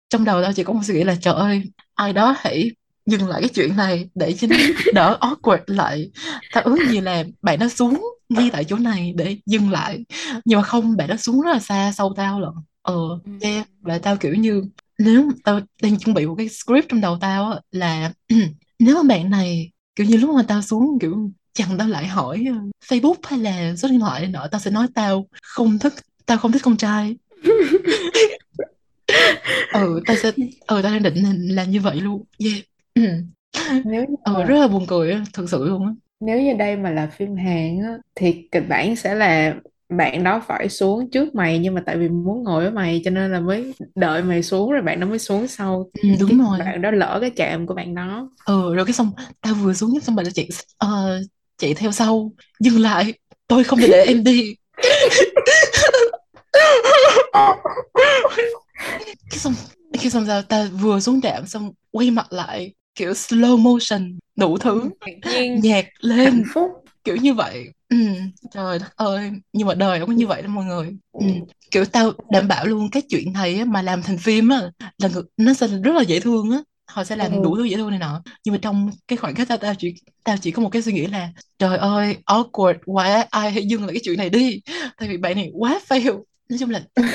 [0.09, 1.63] trong đầu tao chỉ có một suy nghĩ là trời ơi
[1.95, 2.71] ai đó hãy
[3.05, 4.57] dừng lại cái chuyện này để cho nó
[4.93, 6.11] đỡ awkward lại.
[6.53, 10.05] Tao ước gì là bạn nó xuống ngay tại chỗ này để dừng lại.
[10.45, 12.51] Nhưng mà không bạn nó xuống rất là xa sau tao lận
[12.85, 13.31] ờ ừ.
[13.41, 13.67] yeah.
[13.81, 14.63] và tao kiểu như
[14.99, 18.11] nếu tao đang chuẩn bị một cái script trong đầu tao á là
[18.79, 22.45] nếu mà bạn này kiểu như lúc mà tao xuống kiểu chẳng tao lại hỏi
[22.51, 25.93] uh, Facebook hay là số điện thoại này nọ tao sẽ nói tao không thích
[26.25, 27.15] tao không thích con trai
[29.73, 30.31] ừ tao sẽ
[30.67, 31.23] ừ tao đang định
[31.55, 32.63] làm như vậy luôn yeah
[33.85, 36.91] nếu như ừ, rất là buồn cười thật sự luôn á nếu như đây mà
[36.91, 39.55] là phim Hàn á thì kịch bản sẽ là
[39.89, 43.11] bạn đó phải xuống trước mày nhưng mà tại vì muốn ngồi với mày cho
[43.11, 45.89] nên là mới đợi mày xuống rồi bạn đó mới xuống sau.
[46.03, 46.59] Ừ, đúng cái rồi.
[46.59, 48.29] bạn đó lỡ cái chạm của bạn đó.
[48.45, 50.49] Ừ rồi cái xong tao vừa xuống xong bạn đó chạy
[50.85, 50.89] uh,
[51.57, 52.31] chạy theo sau.
[52.59, 53.13] Dừng lại.
[53.47, 54.55] Tôi không thể để em đi.
[59.29, 59.53] Cái xong
[59.93, 64.57] cái xong ra ta vừa xuống trạm xong quay mặt lại kiểu slow motion đủ
[64.57, 64.89] thứ.
[65.61, 66.43] Nhạc lên.
[66.53, 66.71] phúc.
[67.03, 67.97] Kiểu như vậy ừ,
[68.51, 70.97] trời đất ơi nhưng mà đời không có như vậy đâu mọi người.
[71.11, 71.25] Ừ.
[71.71, 74.61] kiểu tao đảm bảo luôn cái chuyện này á, mà làm thành phim á
[74.97, 77.39] là nó sẽ rất là dễ thương á họ sẽ làm ừ.
[77.43, 78.21] đủ thứ dễ thương này nọ.
[78.45, 79.93] Nhưng mà trong cái khoảnh khắc tao tao chỉ
[80.23, 83.81] tao chỉ có một cái suy nghĩ là trời ơi awkward quá ai hãy dừng
[83.85, 84.61] lại cái chuyện này đi.
[84.97, 86.23] Tại vì bạn này quá fail.
[86.49, 86.83] Nói chung là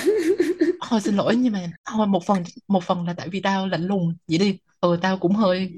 [0.88, 3.86] thôi xin lỗi nhưng mà thôi một phần một phần là tại vì tao lạnh
[3.86, 4.58] lùng vậy đi.
[4.80, 5.70] Ừ tao cũng hơi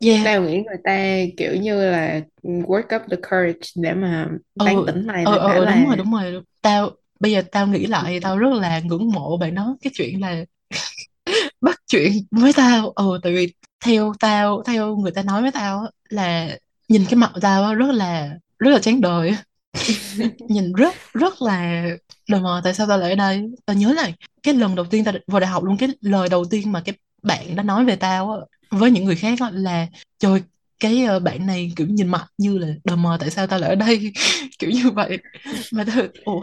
[0.00, 0.24] yeah.
[0.24, 4.84] tao nghĩ người ta kiểu như là work up the courage để mà tán ừ,
[4.86, 6.42] tỉnh này ừ, ừ, ừ, là đúng rồi đúng rồi.
[6.62, 9.76] Tao bây giờ tao nghĩ lại tao rất là ngưỡng mộ bạn đó.
[9.82, 10.44] Cái chuyện là
[11.60, 12.90] bắt chuyện với tao.
[12.90, 13.52] Ừ tại vì
[13.84, 16.58] theo tao theo người ta nói với tao là
[16.88, 19.36] nhìn cái mặt tao rất là rất là chán đời
[20.48, 21.84] nhìn rất rất là
[22.28, 23.42] đời mò tại sao tao lại ở đây.
[23.66, 26.44] Tao nhớ lại cái lần đầu tiên tao vào đại học luôn cái lời đầu
[26.44, 28.38] tiên mà cái bạn đã nói về tao á
[28.70, 29.86] với những người khác đó là
[30.18, 30.42] trời
[30.80, 33.70] cái uh, bạn này kiểu nhìn mặt như là đờ mờ tại sao tao lại
[33.70, 34.12] ở đây?
[34.58, 35.18] Kiểu như vậy.
[35.72, 36.42] Mà tao ủa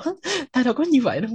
[0.52, 1.32] tao đâu có như vậy đâu.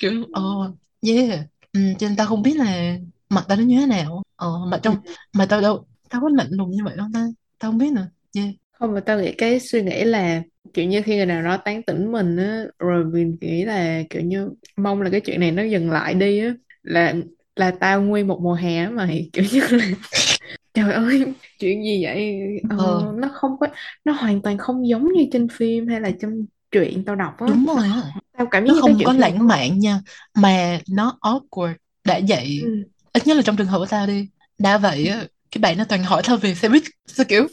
[0.00, 0.76] Kiểu ờ uh,
[1.08, 1.40] yeah
[1.72, 2.96] ừ, cho nên tao không biết là
[3.28, 4.22] mặt tao nó như thế nào.
[4.36, 4.96] Ờ mà trong
[5.32, 7.26] mà tao đâu tao có lạnh lùng như vậy không ta
[7.58, 8.06] tao không biết nữa.
[8.36, 8.48] Yeah.
[8.72, 10.42] không mà tao nghĩ cái suy nghĩ là
[10.74, 14.22] kiểu như khi người nào đó tán tỉnh mình á rồi mình nghĩ là kiểu
[14.22, 17.14] như mong là cái chuyện này nó dừng lại đi á là
[17.56, 19.86] là tao nguyên một mùa hè mày kiểu như là
[20.74, 21.24] trời ơi
[21.58, 22.36] chuyện gì vậy?
[22.70, 23.12] Ờ, ờ.
[23.16, 23.66] nó không có
[24.04, 27.46] nó hoàn toàn không giống như trên phim hay là trong truyện tao đọc á.
[27.46, 28.02] Đúng rồi á.
[28.38, 30.00] Tao cảm giác nó không có phim lãng mạn nha
[30.34, 31.74] mà nó awkward.
[32.04, 32.82] Đã vậy ừ.
[33.12, 35.84] ít nhất là trong trường hợp của tao đi đã vậy á cái bạn nó
[35.84, 37.46] toàn hỏi tao về xe buýt sao kiểu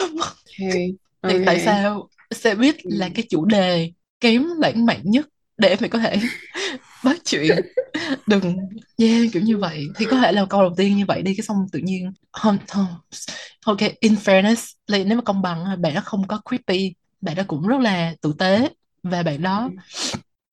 [0.00, 0.94] okay.
[1.28, 2.08] thì tại sao?
[2.30, 2.90] Xe buýt ừ.
[2.92, 6.16] là cái chủ đề kém lãng mạn nhất để mày có thể
[7.04, 7.56] bắt chuyện.
[8.26, 8.56] Đừng
[8.98, 9.86] yeah kiểu như vậy.
[9.96, 12.58] Thì có thể là câu đầu tiên như vậy đi cái xong tự nhiên không
[12.68, 12.86] không.
[13.64, 17.42] Ok in fairness là nếu mà công bằng bạn đó không có creepy bạn đó
[17.46, 18.68] cũng rất là tử tế
[19.02, 19.70] và bạn đó.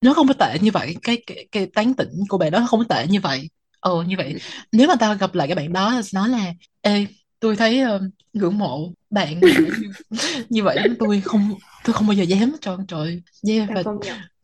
[0.00, 2.80] Nó không có tệ như vậy cái cái, cái tán tỉnh của bạn đó không
[2.80, 3.50] có tệ như vậy.
[3.80, 4.34] Ờ như vậy.
[4.72, 7.06] Nếu mà tao gặp lại cái bạn đó nói là ê
[7.40, 8.00] tôi thấy ờ,
[8.32, 9.40] ngưỡng mộ bạn
[10.48, 11.50] như, vậy tôi không
[11.84, 13.82] tôi không bao giờ dám trời trời yeah và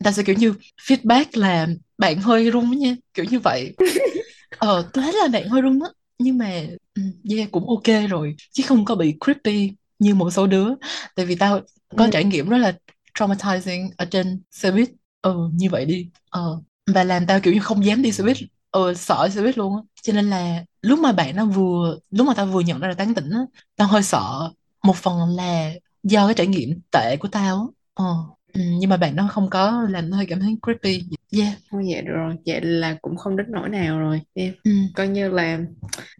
[0.03, 0.53] ta sẽ kiểu như
[0.87, 3.73] feedback là bạn hơi run nha kiểu như vậy.
[4.57, 6.61] Ờ tôi thấy là bạn hơi run á nhưng mà
[6.95, 7.01] ừ,
[7.35, 10.67] yeah cũng ok rồi chứ không có bị creepy như một số đứa.
[11.15, 12.09] Tại vì tao có ừ.
[12.11, 12.73] trải nghiệm rất là
[13.19, 14.89] traumatizing ở trên xe buýt.
[15.21, 16.09] Ờ như vậy đi.
[16.29, 16.61] Ờ
[16.93, 18.37] và làm tao kiểu như không dám đi xe buýt
[18.71, 19.81] ờ sợ xe buýt luôn á.
[20.01, 22.93] Cho nên là lúc mà bạn nó vừa lúc mà tao vừa nhận ra là
[22.93, 23.39] tán tỉnh á
[23.75, 24.49] tao hơi sợ
[24.83, 25.71] một phần là
[26.03, 27.63] do cái trải nghiệm tệ của tao á.
[27.93, 28.05] Ờ
[28.53, 31.03] ừ, nhưng mà bạn nó không có làm tao hơi cảm thấy creepy.
[31.31, 31.53] Yeah.
[31.71, 34.21] Thôi vậy được rồi vậy là cũng không đến nỗi nào rồi.
[34.33, 34.71] Em ừ.
[34.95, 35.59] Coi như là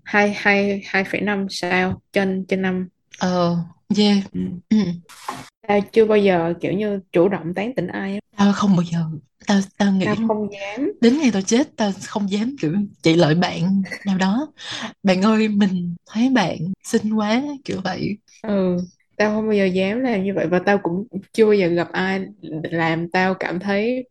[0.04, 2.88] hai hai hai phẩy năm sao trên trên năm.
[3.20, 3.58] Ờ
[3.98, 4.18] yeah.
[4.34, 4.40] Ừ.
[4.70, 4.78] ừ.
[5.68, 8.20] tao chưa bao giờ kiểu như chủ động tán tỉnh ai á.
[8.38, 9.00] Tao không bao giờ.
[9.48, 10.92] Tao tao nghĩ tao không dám.
[11.02, 14.48] đến ngày tao chết tao không dám kiểu chạy lại bạn nào đó.
[15.04, 18.18] Bạn ơi mình thấy bạn xinh quá kiểu vậy.
[18.42, 18.78] Ừ
[19.18, 21.92] tao không bao giờ dám làm như vậy và tao cũng chưa bao giờ gặp
[21.92, 22.22] ai
[22.72, 24.08] làm tao cảm thấy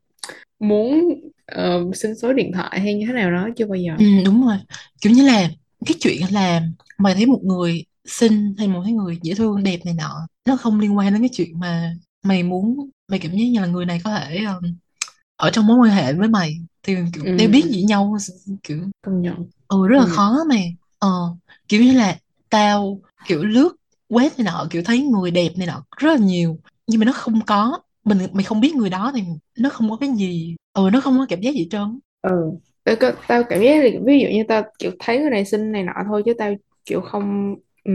[0.59, 3.93] muốn ờ, xin số điện thoại hay như thế nào đó chưa bao giờ.
[3.99, 4.57] Ừ, đúng rồi.
[5.01, 5.49] Kiểu như là
[5.87, 6.63] cái chuyện là
[6.99, 10.27] mày thấy một người xinh hay một cái người dễ thương đẹp này nọ.
[10.49, 13.67] Nó không liên quan đến cái chuyện mà mày muốn mày cảm giác như là
[13.67, 14.75] người này có thể um,
[15.37, 16.55] ở trong mối quan hệ với mày.
[16.83, 18.17] Thì kiểu đều biết ừ gì nhau
[18.63, 19.47] kiểu công nhận.
[19.69, 21.37] Ừ rất là nhận khó mày ờ
[21.69, 22.19] kiểu như là
[22.51, 23.77] tao kiểu lướt
[24.09, 27.13] web này nọ kiểu thấy người đẹp này nọ rất là nhiều nhưng mà nó
[27.13, 27.79] không có.
[28.05, 29.23] Mình mày không biết người đó thì
[29.59, 30.57] nó không có cái gì.
[30.73, 31.99] Ừ nó không có cảm giác gì trơn.
[32.23, 32.51] Ừ.
[32.85, 32.97] Tao,
[33.29, 35.93] tao cảm giác là ví dụ như tao kiểu thấy người này xinh này nọ
[36.07, 37.55] thôi chứ tao kiểu không
[37.87, 37.93] ừ,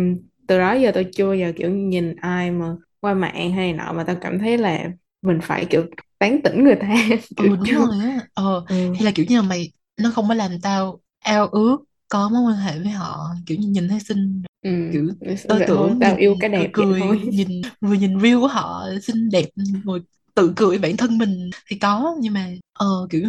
[0.48, 4.04] từ đó giờ tao chưa giờ kiểu nhìn ai mà qua mạng hay nọ mà
[4.04, 4.90] tao cảm thấy là
[5.22, 5.86] mình phải kiểu
[6.20, 6.88] tán tỉnh người ta
[7.38, 8.28] kiểu ừ đúng chưa rồi á.
[8.34, 11.78] Ờ ừ, hay là kiểu như là mày nó không có làm tao ao ước
[12.10, 14.70] có mối quan hệ với họ kiểu như nhìn thấy xinh ừ.
[14.92, 15.08] kiểu
[15.48, 17.20] tao vậy thôi tưởng tao nhìn yêu cái cười đẹp vậy cười thôi.
[17.32, 19.46] nhìn vừa nhìn view của họ xinh đẹp
[19.84, 20.02] ngồi
[20.36, 23.22] tự cười bản thân mình thì có nhưng mà ờ kiểu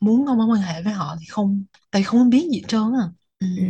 [0.00, 2.82] muốn có mối quan hệ với họ thì không tại không biết gì hết trơn
[3.00, 3.08] á
[3.40, 3.46] ừ.
[3.56, 3.64] ừ.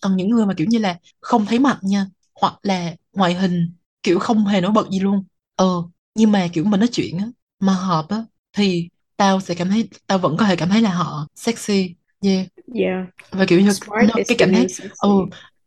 [0.00, 3.72] còn những người mà kiểu như là không thấy mặt nha hoặc là ngoại hình
[4.02, 5.24] kiểu không hề nổi bật gì luôn.
[5.56, 5.66] Ờ
[6.14, 7.26] nhưng mà kiểu mình nói chuyện á
[7.60, 10.94] mà hợp á thì tao sẽ cảm thấy tao vẫn có thể cảm thấy là
[10.94, 12.46] họ sexy yeah.
[12.74, 13.06] Yeah.
[13.30, 14.66] Và kiểu như smart nó cái cảm giác
[15.02, 15.08] ừ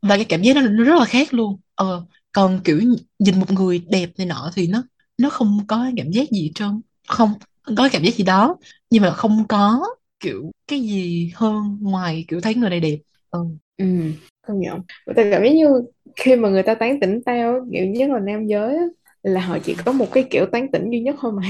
[0.01, 1.59] và cái cảm giác nó, nó rất là khác luôn.
[1.75, 2.81] Ờ còn kiểu
[3.19, 4.83] nhìn một người đẹp này nọ thì nó
[5.17, 6.81] nó không có cảm giác gì trơn.
[7.07, 7.33] Không
[7.77, 8.55] có cảm giác gì đó
[8.89, 9.85] nhưng mà không có
[10.19, 12.97] kiểu cái gì hơn ngoài kiểu thấy người này đẹp
[13.33, 13.39] ừ.
[13.77, 13.85] Ừ.
[14.47, 14.81] công nhận.
[15.07, 15.67] Và tao cảm giác như
[16.15, 18.83] khi mà người ta tán tỉnh tao kiểu nhất là nam giới á,
[19.23, 21.43] là họ chỉ có một cái kiểu tán tỉnh duy nhất thôi mà.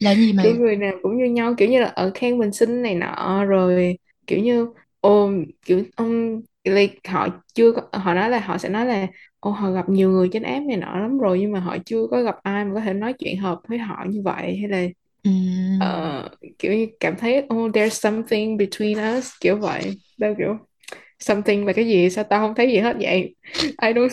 [0.00, 2.52] Là gì kiểu mày người nào cũng như nhau kiểu như là ở khen mình
[2.52, 4.68] xinh này nọ rồi kiểu như
[5.00, 5.30] ô
[5.66, 9.06] kiểu ông like, họ chưa có, họ nói là họ sẽ nói là
[9.40, 12.06] ô họ gặp nhiều người trên app này nọ lắm rồi nhưng mà họ chưa
[12.10, 14.58] có gặp ai mà có thể nói chuyện hợp với họ như vậy.
[14.60, 14.88] Hay là
[15.78, 19.96] ờ, kiểu như cảm thấy oh there's something between us kiểu vậy.
[20.18, 20.58] Đâu kiểu
[21.22, 22.10] something là cái gì?
[22.10, 23.34] Sao tao không thấy gì hết vậy?
[23.82, 24.08] I don't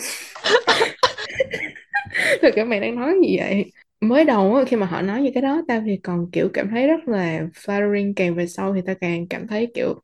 [2.42, 3.72] Thực cái mày đang nói gì vậy?
[4.00, 6.86] Mới đầu khi mà họ nói như cái đó tao thì còn kiểu cảm thấy
[6.86, 8.12] rất là flattering.
[8.16, 10.00] Càng về sau thì tao càng cảm thấy kiểu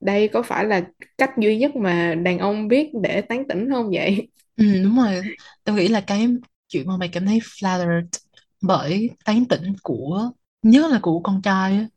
[0.00, 0.82] đây có phải là
[1.18, 4.28] cách duy nhất mà đàn ông biết để tán tỉnh không vậy?
[4.56, 5.24] ừm, đúng rồi.
[5.64, 6.28] Tao nghĩ là cái
[6.68, 8.06] chuyện mà mày cảm thấy flattered
[8.62, 10.30] bởi tán tỉnh của
[10.62, 11.88] nhớ là của con trai á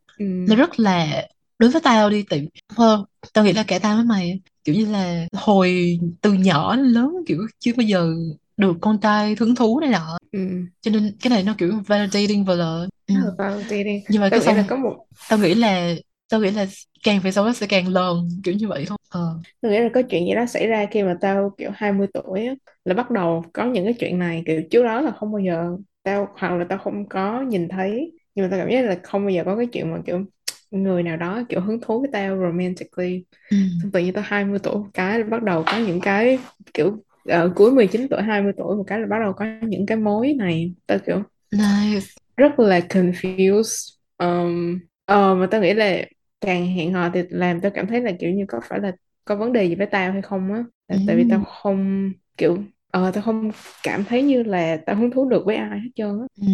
[0.46, 3.96] nó Ừ, rất là đối với tao đi tại ờ, tao nghĩ là cả tao
[3.96, 8.14] với mày kiểu như là hồi từ nhỏ đến lớn kiểu chưa bao giờ
[8.56, 10.66] được con trai hứng thú này nọ ừ.
[10.82, 13.14] cho nên cái này nó kiểu validating vừa là ừ.
[13.14, 14.04] Là validating.
[14.08, 15.94] nhưng mà Tao cái xong có một tao nghĩ là
[16.28, 16.66] tao nghĩ là
[17.04, 19.88] càng về sau nó sẽ càng lớn kiểu như vậy thôi ờ tôi nghĩ là
[19.94, 23.10] có chuyện gì đó xảy ra khi mà tao kiểu 20 tuổi á, là bắt
[23.10, 26.56] đầu có những cái chuyện này kiểu trước đó là không bao giờ tao hoặc
[26.56, 29.42] là tao không có nhìn thấy nhưng mà tao cảm giác là không bao giờ
[29.44, 30.24] có cái chuyện mà kiểu
[30.70, 33.24] người nào đó kiểu hứng thú với tao romantically.
[33.50, 33.56] Ừ.
[33.82, 36.38] xong tự nhiên tao 20 tuổi một cái bắt đầu có những cái
[36.74, 39.96] kiểu ở cuối 19 tuổi 20 tuổi một cái là bắt đầu có những cái
[39.98, 40.74] mối này.
[40.86, 42.06] Tao kiểu nice.
[42.36, 46.02] rất là confused um, ờ, mà tao nghĩ là
[46.40, 48.92] càng hẹn hò thì làm tao cảm thấy là kiểu như có phải là
[49.24, 50.58] có vấn đề gì với tao hay không á.
[50.58, 50.64] Ừ.
[50.88, 52.58] tại, tại vì tao không kiểu
[52.90, 53.50] ờ tao không
[53.82, 56.26] cảm thấy như là tao hứng thú được với ai hết trơn á.
[56.40, 56.46] Ừ.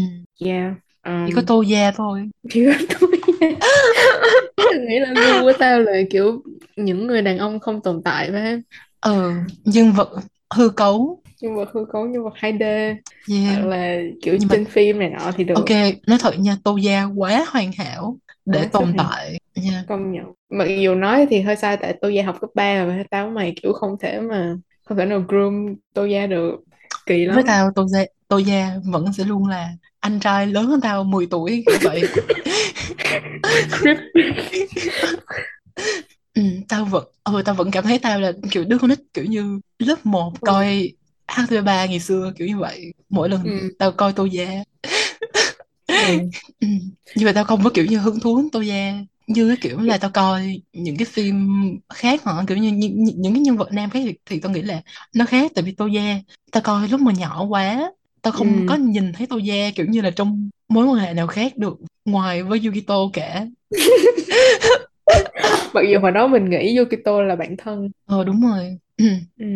[0.44, 0.75] yeah
[1.25, 2.31] chỉ có um, tô da thôi.
[2.51, 3.11] Chỉ có tôi.
[3.22, 3.32] tao
[4.88, 6.42] nghĩ là gu của tao là kiểu
[6.76, 8.62] những người đàn ông không tồn tại với
[9.00, 9.33] ừ
[9.64, 10.09] nhân vật
[10.55, 11.22] hư cấu.
[11.40, 12.94] Nhân vật hư cấu nhân vật 2D
[13.26, 13.66] hoặc yeah.
[13.66, 15.74] Là kiểu nhưng mà trên phim này nọ thì ok được
[16.07, 19.85] nói thật nha tô da quá hoàn hảo để quá tồn tại nha.
[19.88, 20.24] Công nhận.
[20.50, 23.55] Mặc dù nói thì hơi sai tại tôi gia học cấp 3 mà tao mày
[23.62, 26.57] kiểu không thể mà không thể nào groom tôi gia được
[27.07, 30.66] kỳ với lắm tao tô da tô da vẫn sẽ luôn là anh trai lớn
[30.66, 32.11] hơn tao 10 tuổi vậy
[36.35, 39.24] ừ, tao vẫn ừ, tao vẫn cảm thấy tao là kiểu đứa con nít kiểu
[39.24, 40.46] như lớp một ừ.
[40.46, 40.92] coi
[41.28, 43.70] HTV3 ngày xưa kiểu như vậy mỗi lần Ừ.
[43.78, 44.64] tao coi tô da
[45.87, 45.94] Ừ.
[46.61, 46.66] ừ.
[47.14, 48.94] nhưng mà tao không có kiểu như hứng thú với tô da
[49.26, 51.48] như cái kiểu là tao coi những cái phim
[51.94, 52.32] khác hả?
[52.48, 54.82] Kiểu như những, những, những cái nhân vật nam khác thì, thì tao nghĩ là
[55.14, 56.18] nó khác tại vì tô da
[56.52, 58.76] tao coi lúc mà nhỏ quá tao không có Ừ.
[58.80, 62.42] nhìn thấy tô da kiểu như là trong mối quan hệ nào khác được ngoài
[62.42, 63.46] với Yukito cả.
[65.74, 67.90] Mặc dù hồi đó mình nghĩ Yukito là bạn thân.
[68.06, 68.78] Ờ đúng rồi.
[69.38, 69.46] Ừ.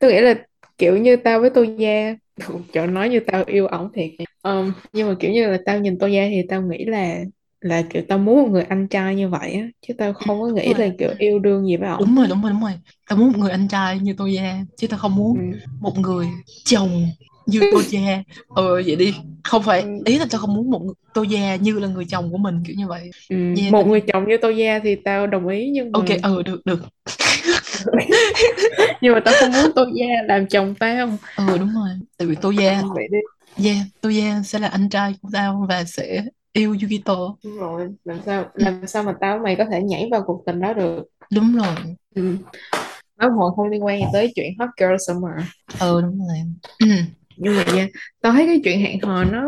[0.00, 0.34] tôi nghĩ là
[0.78, 2.14] kiểu như tao với tôi gia
[2.72, 4.10] chỗ nói như tao yêu ổng thiệt.
[4.42, 7.20] Um, nhưng mà kiểu như là tao nhìn tôi gia thì tao nghĩ là
[7.60, 10.40] là kiểu tao muốn một người anh trai như vậy á chứ tao Ừ, không
[10.40, 10.78] có đúng nghĩ rồi.
[10.78, 11.98] là kiểu yêu đương gì với ổng.
[12.00, 12.72] Đúng rồi đúng rồi đúng rồi.
[13.08, 15.58] Tao muốn một người anh trai như tôi da chứ tao không muốn ừ.
[15.80, 16.26] một người
[16.64, 17.06] chồng
[17.46, 19.14] như tôi da ờ vậy đi.
[19.44, 19.88] Không phải Ừ.
[20.04, 22.62] ý là tao không muốn một người- tôi da như là người chồng của mình
[22.66, 23.10] kiểu như vậy.
[23.28, 23.36] Ừ.
[23.60, 26.16] yeah, một tao người chồng như tôi gia thì tao đồng ý nhưng ok mà
[26.22, 26.80] ờ được được.
[29.00, 31.18] Nhưng mà tao không muốn tôi gia làm chồng tao.
[31.34, 31.88] Ờ đúng rồi.
[32.16, 32.62] Tại vì tôi ừ,
[33.10, 33.18] đi.
[33.64, 36.24] Yeah tôi da sẽ là anh trai của tao và sẽ
[36.58, 40.08] yêu Yukito đúng rồi làm sao ừ, làm sao mà tao mày có thể nhảy
[40.10, 41.02] vào cuộc tình đó được?
[41.34, 41.74] Đúng rồi.
[42.14, 42.36] Ừ.
[43.18, 45.46] nói một hồi không liên quan gì tới chuyện hot girl summer.
[45.80, 46.38] Ờ đúng rồi.
[46.78, 46.86] Ừ,
[47.36, 47.88] nhưng mà nha
[48.20, 49.42] tao thấy cái chuyện hẹn hò nó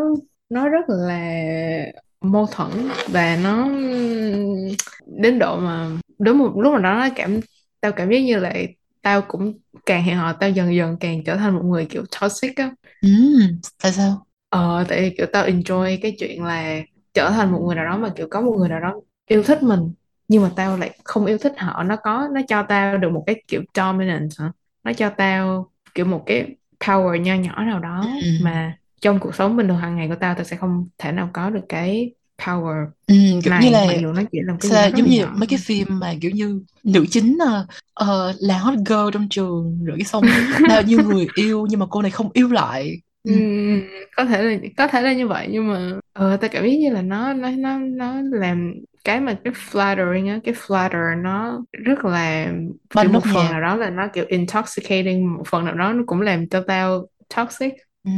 [0.49, 1.43] nó rất là
[2.21, 2.69] mâu thuẫn
[3.07, 3.67] và nó
[5.05, 7.39] đến độ mà đến một lúc nào đó nó cảm
[7.81, 8.53] tao cảm giác như là
[9.01, 9.53] tao cũng
[9.85, 12.71] càng hẹn hò tao dần dần càng trở thành một người kiểu toxic á.
[13.01, 13.09] Ừ,
[13.83, 14.25] tại sao?
[14.49, 16.81] Ờ tại vì kiểu tao enjoy cái chuyện là
[17.13, 19.63] trở thành một người nào đó mà kiểu có một người nào đó yêu thích
[19.63, 19.93] mình
[20.27, 21.83] nhưng mà tao lại không yêu thích họ.
[21.83, 24.51] Nó có nó cho tao được một cái kiểu dominance hả?
[24.83, 28.27] Nó cho tao kiểu một cái power nho nhỏ nào đó ừ.
[28.37, 31.29] mà trong cuộc sống bình thường hàng ngày của tao tao sẽ không thể nào
[31.33, 34.71] có được cái power Ừ, kiểu như này mặc là dù nó chỉ là cái
[34.71, 38.33] là giống là như nhỏ mấy cái phim mà kiểu như nữ chính ờ, ờ,
[38.39, 40.27] là hot girl trong trường rồi cái xong
[40.67, 42.91] bao nhiêu người yêu nhưng mà cô này không yêu lại.
[43.23, 43.31] Ừ.
[43.31, 43.81] Ừm,
[44.17, 46.89] có thể là có thể là như vậy nhưng mà ờ, tao cảm giác như
[46.89, 52.05] là nó nó nó nó làm cái mà cái flattering á cái flatter nó rất
[52.05, 52.51] là
[52.97, 55.75] kiểu Ban một nốt phần nhạc nào đó là nó kiểu intoxicating một phần nào
[55.75, 58.11] đó nó cũng làm cho tao toxic ừ.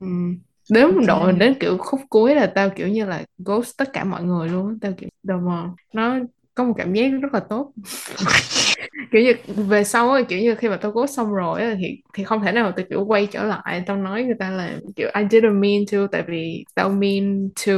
[0.00, 0.38] Ừm.
[0.68, 3.90] đến một độ ok đến kiểu khúc cuối là tao kiểu như là ghost tất
[3.92, 4.74] cả mọi người luôn á.
[4.80, 6.18] tao kiểu đầu mà nó
[6.56, 7.72] có một cảm giác rất là tốt
[9.12, 9.32] kiểu như
[9.68, 12.42] về sau á kiểu như khi mà tao cố xong rồi á, thì thì không
[12.42, 15.60] thể nào tao kiểu quay trở lại tao nói người ta là kiểu I didn't
[15.60, 17.72] mean to tại vì tao mean to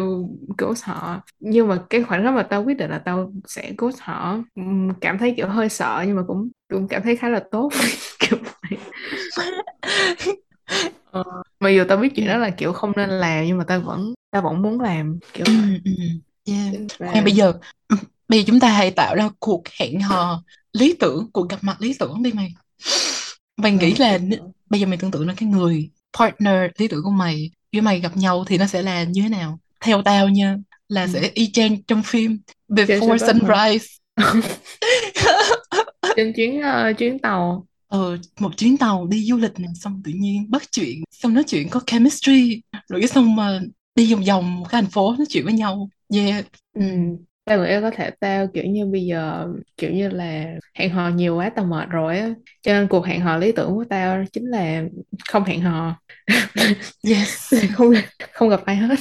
[0.59, 3.99] ghost họ nhưng mà cái khoảnh khắc mà tao quyết định là tao sẽ ghost
[4.01, 4.39] họ
[5.01, 7.71] cảm thấy kiểu hơi sợ nhưng mà cũng cũng cảm thấy khá là tốt
[8.19, 8.39] kiểu
[8.71, 8.79] vậy
[11.11, 11.25] ờ,
[11.61, 12.13] mặc dù tao biết ừ.
[12.17, 15.19] chuyện đó là kiểu không nên làm nhưng mà tao vẫn tao vẫn muốn làm
[15.35, 15.53] kiểu Ừ.
[15.69, 15.93] vậy Ừ.
[16.45, 16.75] Yeah.
[16.99, 17.53] Và bây giờ
[17.89, 17.97] ừ,
[18.29, 21.81] bây giờ chúng ta hãy tạo ra cuộc hẹn hò lý tưởng cuộc gặp mặt
[21.81, 22.55] lý tưởng đi mày.
[23.57, 24.19] Mày nghĩ là
[24.71, 28.01] bây giờ mày tưởng tượng là cái người partner lý tưởng của mày với mày
[28.01, 29.59] gặp nhau thì nó sẽ là như thế nào?
[29.81, 30.57] Theo tao nha
[30.89, 31.09] là ừ.
[31.13, 32.39] sẽ y chang trong phim
[32.69, 33.87] Before Sunrise.
[36.17, 37.67] Trên chuyến ờ, chuyến tàu.
[37.89, 41.45] Ờ, một chuyến tàu đi du lịch này xong tự nhiên bắt chuyện xong nói
[41.47, 43.61] chuyện có chemistry rồi cái xong mà
[43.95, 45.89] đi vòng vòng cái thành phố nói chuyện với nhau.
[46.15, 46.47] Yeah.
[46.75, 46.83] Ừ.
[47.49, 47.57] ừ.
[47.57, 51.37] Tao nghĩ có thể tao kiểu như bây giờ kiểu như là hẹn hò nhiều
[51.37, 54.45] quá tao mệt rồi á cho nên cuộc hẹn hò lý tưởng của tao chính
[54.45, 54.83] là
[55.29, 56.01] không hẹn hò
[57.05, 57.93] yes không
[58.33, 58.97] không gặp ai hết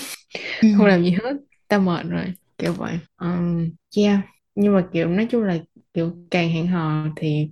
[0.62, 0.68] ừ.
[0.78, 1.34] không làm gì hết
[1.68, 4.20] tao mệt rồi kiểu vậy um, yeah
[4.56, 5.58] nhưng mà kiểu nói chung là
[5.94, 7.48] kiểu càng hẹn hò thì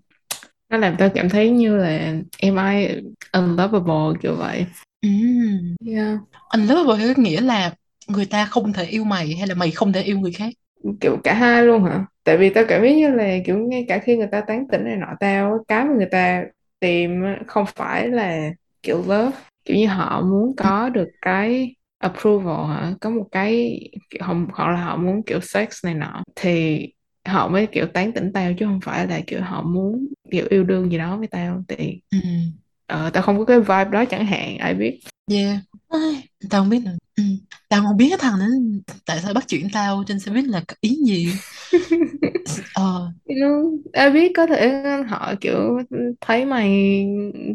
[0.70, 2.88] nó làm tao cảm thấy như là am I
[3.32, 4.66] unlovable kiểu vậy
[5.02, 5.76] Ừm.
[5.88, 6.20] yeah.
[6.50, 7.74] Unlovable có nghĩa là
[8.08, 10.54] người ta không thể yêu mày hay là mày không thể yêu người khác
[11.02, 14.00] kiểu cả hai luôn hả tại vì tao cảm thấy như là kiểu ngay cả
[14.00, 16.44] khi người ta tán tỉnh này nọ tao cái mà người ta
[16.80, 18.50] tìm á, không phải là
[18.84, 19.32] kiểu love
[19.66, 24.72] kiểu như họ muốn có được cái approval hả có một cái kiểu họ, họ
[24.72, 26.88] là họ muốn kiểu sex này nọ thì
[27.28, 30.64] họ mới kiểu tán tỉnh tao chứ không phải là kiểu họ muốn kiểu yêu
[30.64, 32.20] đương gì đó với tao thì Ừ.
[32.86, 35.00] ờ, tao không có cái vibe đó chẳng hạn ai biết
[35.32, 35.58] Yeah.
[35.90, 36.98] Ai, tao không biết nữa.
[37.16, 37.24] Ừ.
[37.70, 38.46] Tao không biết cái thằng đó
[39.06, 41.40] tại sao bắt chuyện tao trên xe buýt là có ý gì.
[42.74, 43.12] Ờ,
[43.94, 45.78] ai biết có thể họ kiểu
[46.22, 46.70] thấy mày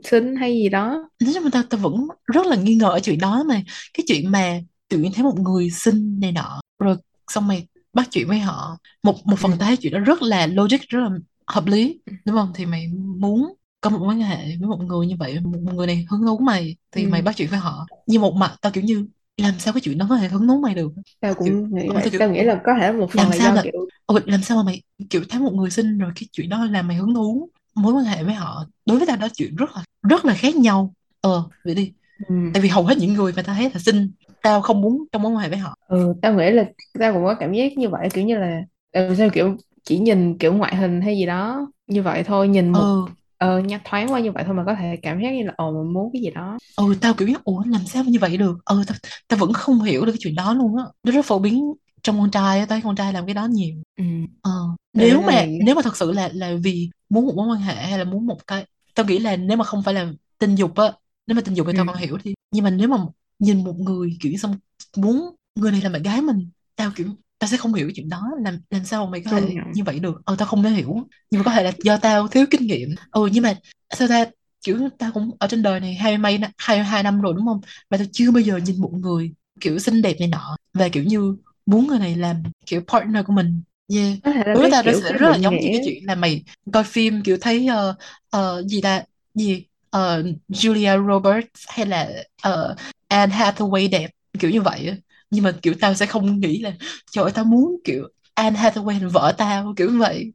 [0.04, 3.00] xinh hay gì đó nói chung là tao, tao vẫn rất là nghi ngờ ở
[3.00, 3.62] chuyện đó mà
[3.94, 6.96] cái chuyện mà tự nhiên thấy một người xinh này nọ rồi
[7.30, 9.56] xong mày bắt chuyện với họ một một phần ừ.
[9.58, 11.10] tao thấy chuyện đó rất là logic rất là
[11.46, 15.06] hợp lý đúng không thì mày muốn có một mối quan hệ với một người
[15.06, 17.24] như vậy một, một người này hứng thú mày thì mày Ừ.
[17.24, 19.06] bắt chuyện với họ nhưng một mặt tao kiểu như
[19.42, 20.92] làm sao cái chuyện đó có thể hứng thú mày được?
[21.20, 22.04] Tao kiểu cũng nghĩ ờ, vậy.
[22.04, 23.72] tao kiểu tao nghĩ là có thể một phần làm là sao do mà kiểu
[24.06, 26.88] ừ, làm sao mà mày kiểu thấy một người xinh rồi cái chuyện đó làm
[26.88, 27.50] mày hứng thú?
[27.74, 30.56] Mối quan hệ với họ đối với tao đó chuyện rất là rất là khác
[30.56, 30.94] nhau.
[31.20, 31.92] Ờ vậy đi.
[32.28, 32.34] Ừ.
[32.52, 35.22] tại vì hầu hết những người mà tao thấy là xinh tao không muốn trong
[35.22, 35.76] mối quan hệ với họ.
[35.86, 36.64] Ừ tao nghĩ là
[36.98, 38.08] tao cũng có cảm giác như vậy.
[38.14, 42.02] Kiểu như là ừ, sao kiểu chỉ nhìn kiểu ngoại hình hay gì đó như
[42.02, 43.06] vậy thôi nhìn một ờ
[43.40, 45.72] ờ nhắc thoáng qua như vậy thôi mà có thể cảm giác như là ồ
[45.72, 46.58] mình muốn cái gì đó.
[46.76, 48.58] Ừ tao kiểu biết ủa làm sao mà như vậy được?
[48.64, 48.96] Ừ tao,
[49.28, 50.84] tao vẫn không hiểu được cái chuyện đó luôn á.
[51.02, 53.46] Nó rất phổ biến trong con trai á tao thấy con trai làm cái đó
[53.46, 53.74] nhiều.
[53.96, 54.04] Ừ.
[54.42, 54.50] ờ
[54.96, 57.74] tao nếu mà nếu mà thật sự là là vì muốn một mối quan hệ
[57.74, 60.76] hay là muốn một cái tao nghĩ là nếu mà không phải là tình dục
[60.76, 60.92] á
[61.26, 61.92] nếu mà tình dục thì tao ừ.
[61.92, 62.96] còn hiểu thì nhưng mà nếu mà
[63.38, 64.56] nhìn một người kiểu xong
[64.96, 67.06] muốn người này là bạn gái mình tao kiểu
[67.40, 69.84] tao sẽ không hiểu cái chuyện đó làm làm sao mà mày có thể như
[69.84, 70.22] vậy được?
[70.24, 71.08] Ờ tao không thể hiểu.
[71.30, 72.94] Nhưng mà có thể là do tao thiếu kinh nghiệm.
[73.12, 73.54] Ừ nhưng mà
[73.96, 74.24] sao ta
[74.62, 77.60] kiểu tao cũng ở trên đời này hai mấy hai hai năm rồi đúng không?
[77.90, 80.56] Và tao chưa bao giờ nhìn một người kiểu xinh đẹp này nọ.
[80.74, 83.62] Và kiểu như muốn người này làm kiểu partner của mình.
[83.88, 84.12] Yeah.
[84.52, 86.84] Đối với cái tao nó sẽ rất là giống như cái chuyện là mày coi
[86.84, 87.96] phim kiểu thấy ờ
[88.30, 89.02] ờ, gì ta
[89.34, 92.08] gì ờ, Julia Roberts hay là
[92.42, 92.76] ờ,
[93.08, 94.94] Anne Hathaway đẹp kiểu như vậy
[95.30, 96.72] nhưng mà kiểu tao sẽ không nghĩ là
[97.10, 100.32] trời ơi tao muốn kiểu Anne Hathaway vợ tao kiểu vậy.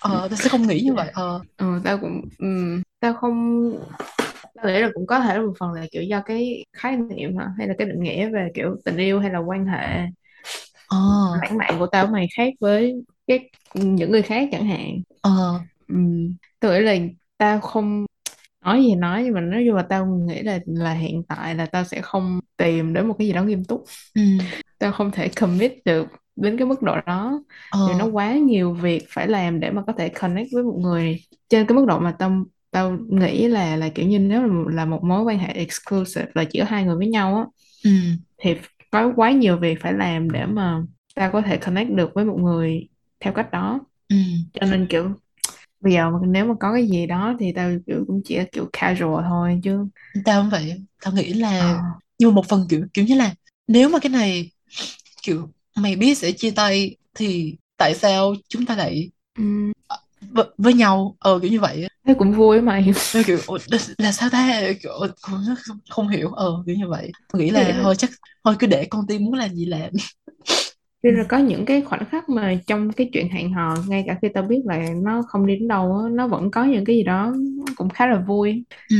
[0.00, 1.40] Ờ tao sẽ không nghĩ như vậy ờ.
[1.56, 2.46] Ờ tao cũng ừ.
[3.00, 3.70] tao không
[4.54, 7.36] tao nghĩ là cũng có thể là một phần là kiểu do cái khái niệm
[7.36, 7.46] hả?
[7.58, 10.06] Hay là cái định nghĩa về kiểu tình yêu hay là quan hệ
[10.86, 10.98] ờ.
[11.42, 12.94] lãng mạn của tao mày khác với
[13.26, 15.02] cái những người khác chẳng hạn.
[15.20, 15.60] Ờ.
[15.88, 16.96] Ừm, tôi nghĩ là
[17.38, 18.06] tao không
[18.64, 21.66] nói gì nói nhưng mà nói chung là tao nghĩ là là hiện tại là
[21.66, 23.84] tao sẽ không tìm đến một cái gì đó nghiêm túc.
[24.14, 24.22] Ừ.
[24.78, 27.42] Tao không thể commit được đến cái mức độ đó.
[27.84, 30.78] Vì nó ờ quá nhiều việc phải làm để mà có thể connect với một
[30.82, 34.64] người trên cái mức độ mà tao tao nghĩ là là kiểu như nếu là,
[34.74, 37.44] là một mối quan hệ exclusive là chỉ có hai người với nhau á
[37.84, 37.90] ừ.
[38.38, 38.54] thì
[38.90, 40.82] có quá nhiều việc phải làm để mà
[41.14, 42.88] tao có thể connect được với một người
[43.20, 43.80] theo cách đó.
[44.08, 44.16] Ừ.
[44.52, 45.10] Cho nên kiểu
[45.82, 48.44] bây giờ mà nếu mà có cái gì đó thì tao kiểu cũng chỉ là
[48.52, 49.86] kiểu casual thôi chứ.
[50.24, 51.82] Tao cũng vậy tao nghĩ là
[52.18, 53.34] nhưng mà một phần kiểu kiểu như là
[53.66, 54.50] nếu mà cái này
[55.22, 59.72] kiểu mày biết sẽ chia tay thì tại sao chúng ta lại ừm,
[60.20, 61.16] với, với nhau?
[61.20, 63.58] Ờ kiểu như vậy thấy cũng vui mày Nên kiểu "Ủa,
[63.98, 64.60] là, sao ta?
[64.82, 64.92] Kiểu
[65.22, 65.44] không,
[65.90, 66.32] không hiểu.
[66.32, 67.12] Ờ kiểu như vậy.
[67.32, 68.10] Tôi nghĩ Tôi là thôi chắc
[68.44, 69.90] thôi cứ để con tim muốn làm gì làm
[71.02, 74.18] Nên là có những cái khoảnh khắc mà trong cái chuyện hẹn hò ngay cả
[74.22, 76.96] khi tao biết là nó không đi đến đâu á, nó vẫn có những cái
[76.96, 77.34] gì đó
[77.76, 78.64] cũng khá là vui.
[78.90, 78.96] Ừ.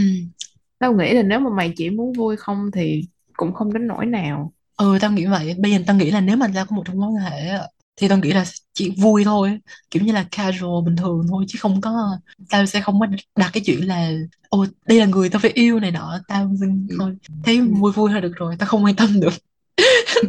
[0.78, 3.02] Tao nghĩ là nếu mà mày chỉ muốn vui không thì
[3.36, 4.52] cũng không đến nỗi nào.
[4.76, 5.54] Ừ tao nghĩ vậy.
[5.58, 7.58] Bây giờ tao nghĩ là nếu mà tao có một trong mối quan hệ
[7.96, 9.58] thì tao nghĩ là chỉ vui thôi.
[9.90, 12.18] Kiểu như là casual bình thường thôi chứ không có
[12.50, 14.12] tao sẽ không có đặt cái chuyện là
[14.48, 16.18] ồ đây là người tao phải yêu này nọ.
[16.28, 16.66] Tao ừ.
[16.98, 17.16] thôi.
[17.44, 17.64] Thấy Ừ.
[17.80, 19.32] vui vui thôi được rồi tao không quan tâm được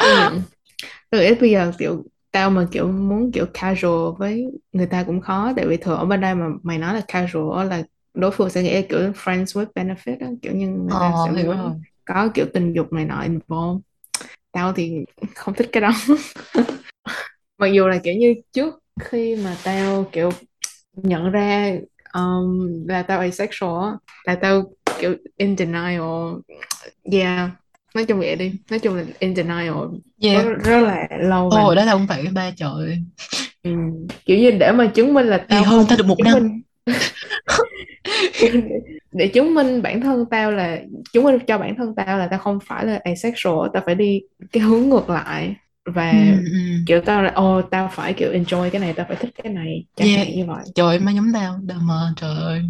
[0.00, 0.42] nhận
[1.10, 5.20] tôi nghĩ bây giờ kiểu tao mà kiểu muốn kiểu casual với người ta cũng
[5.20, 5.52] khó.
[5.56, 7.82] Tại vì thường ở bên đây mà mày nói là casual là
[8.14, 11.32] đối phương sẽ nghĩ kiểu friends with benefit á, kiểu như người ta ờ sẽ
[11.32, 11.74] hiểu rồi.
[12.04, 13.82] có kiểu tình dục này nọ involved.
[14.52, 15.04] Tao thì
[15.36, 15.92] không thích cái đó.
[17.58, 20.30] Mặc dù là kiểu như trước khi mà tao kiểu
[20.92, 21.72] nhận ra
[22.14, 24.62] um, là tao asexual là tao
[25.00, 26.02] kiểu in denial.
[27.12, 27.50] Yeah
[27.94, 28.52] nói chung vậy đi.
[28.70, 29.68] Nói chung là in denial.
[29.68, 33.02] Rất, yeah rất là lâu và ồ đó là không phải ba trời.
[33.62, 33.70] Ừ,
[34.24, 36.34] kiểu như để mà chứng minh là thì tao hơn tao không được một năm.
[36.34, 36.62] minh.
[39.12, 40.78] Để chứng minh bản thân tao là
[41.12, 44.20] chứng minh cho bản thân tao là tao không phải là asexual tao phải đi
[44.52, 45.56] cái hướng ngược lại.
[45.86, 46.58] Và ừ, ừ.
[46.86, 49.84] kiểu tao là ô tao phải kiểu enjoy cái này tao phải thích cái này.
[49.96, 50.18] Chẳng Yeah.
[50.18, 50.64] hạn như vậy.
[50.74, 51.58] Trời má giống tao.
[51.62, 52.62] Đờ mờ trời ơi.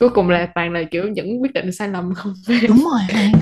[0.00, 2.34] Cuối cùng là toàn là kiểu những quyết định sai lầm không
[2.68, 3.32] đúng rồi man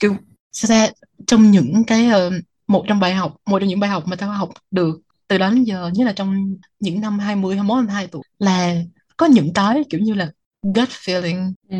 [0.00, 0.16] kiểu
[0.56, 0.88] sao ra
[1.26, 2.30] trong những cái ờ,
[2.66, 5.50] một trong bài học một trong những bài học mà tao học được từ đó
[5.50, 8.74] đến giờ nhất là trong những năm 20, 21, 22 tuổi là
[9.16, 10.30] có những cái kiểu như là
[10.62, 11.52] gut feeling.
[11.68, 11.76] Ừ.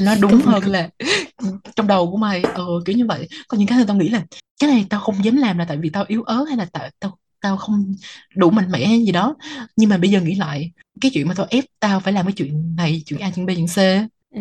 [0.00, 0.88] nó đúng hơn là
[1.76, 3.28] trong đầu của mày ờ kiểu như vậy.
[3.48, 4.24] Có những cái là tao nghĩ là
[4.60, 6.90] cái này tao không dám làm là tại vì tao yếu ớt hay là tại
[7.00, 7.94] tao tao không
[8.34, 9.36] đủ mạnh mẽ hay gì đó.
[9.76, 10.70] Nhưng mà bây giờ nghĩ lại
[11.00, 13.50] cái chuyện mà tao ép tao phải làm cái chuyện này chuyện A chuyện B
[13.56, 14.40] chuyện C Ừ.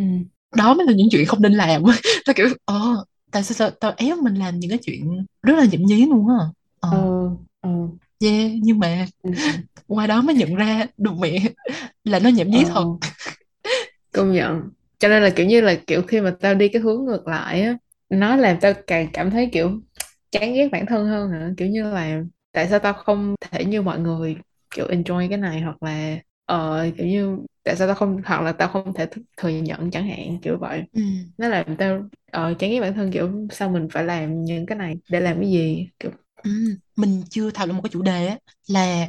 [0.55, 1.83] đó mới là những chuyện không nên làm.
[2.25, 5.65] Tao kiểu ờ tại sao tao, tao ép mình làm những cái chuyện rất là
[5.71, 6.45] nhảm nhí luôn á.
[6.79, 6.89] Ờ.
[6.91, 7.29] Ừ
[7.61, 7.69] ừ.
[8.19, 9.31] Yeah nhưng mà ừ.
[9.87, 11.39] qua đó mới nhận ra được mẹ
[12.03, 12.73] là nó nhảm nhí thật.
[12.75, 13.09] Ờ,
[14.13, 14.69] công nhận.
[14.99, 17.61] Cho nên là kiểu như là kiểu khi mà tao đi cái hướng ngược lại
[17.61, 17.77] á
[18.09, 19.81] nó làm tao càng cảm thấy kiểu
[20.31, 22.21] chán ghét bản thân hơn nữa kiểu như là
[22.51, 24.35] tại sao tao không thể như mọi người
[24.75, 28.51] kiểu enjoy cái này hoặc là ờ kiểu như tại sao tao không hoặc là
[28.51, 31.01] tao không thể th- thừa nhận chẳng hạn kiểu vậy ừ.
[31.37, 34.77] nó làm tao ờ chán ghét bản thân kiểu sao mình phải làm những cái
[34.77, 36.11] này để làm cái gì kiểu
[36.43, 36.51] Ừ.
[36.95, 38.37] mình chưa thảo luận một cái chủ đề á,
[38.67, 39.07] là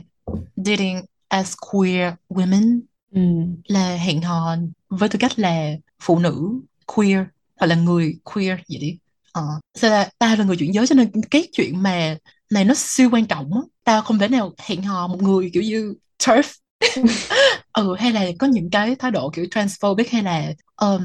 [0.57, 2.81] dating as queer women
[3.11, 3.21] ừ
[3.65, 4.57] là hẹn hò
[4.89, 5.73] với tư cách là
[6.03, 7.19] phụ nữ queer
[7.61, 8.99] hoặc là người queer vậy đi
[9.33, 9.43] ờ.
[9.75, 12.17] Sao là tao là người chuyển giới cho nên cái chuyện mà
[12.51, 15.63] này nó siêu quan trọng á tao không thể nào hẹn hò một người kiểu
[15.63, 16.55] như turf
[17.73, 21.03] ừ hay là có những cái thái độ kiểu transphobic hay là um,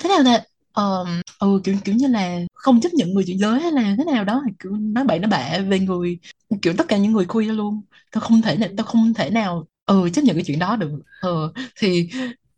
[0.00, 0.44] thế nào là
[0.74, 4.04] um, ừ kiểu kiểu như là không chấp nhận người chuyển giới hay là thế
[4.04, 6.18] nào đó kiểu nói bậy nói bạ về người
[6.62, 7.82] kiểu tất cả những người queer luôn.
[8.12, 10.90] Tao không thể nào tao không thể nào ừ chấp nhận cái chuyện đó được.
[11.20, 12.08] Ừ thì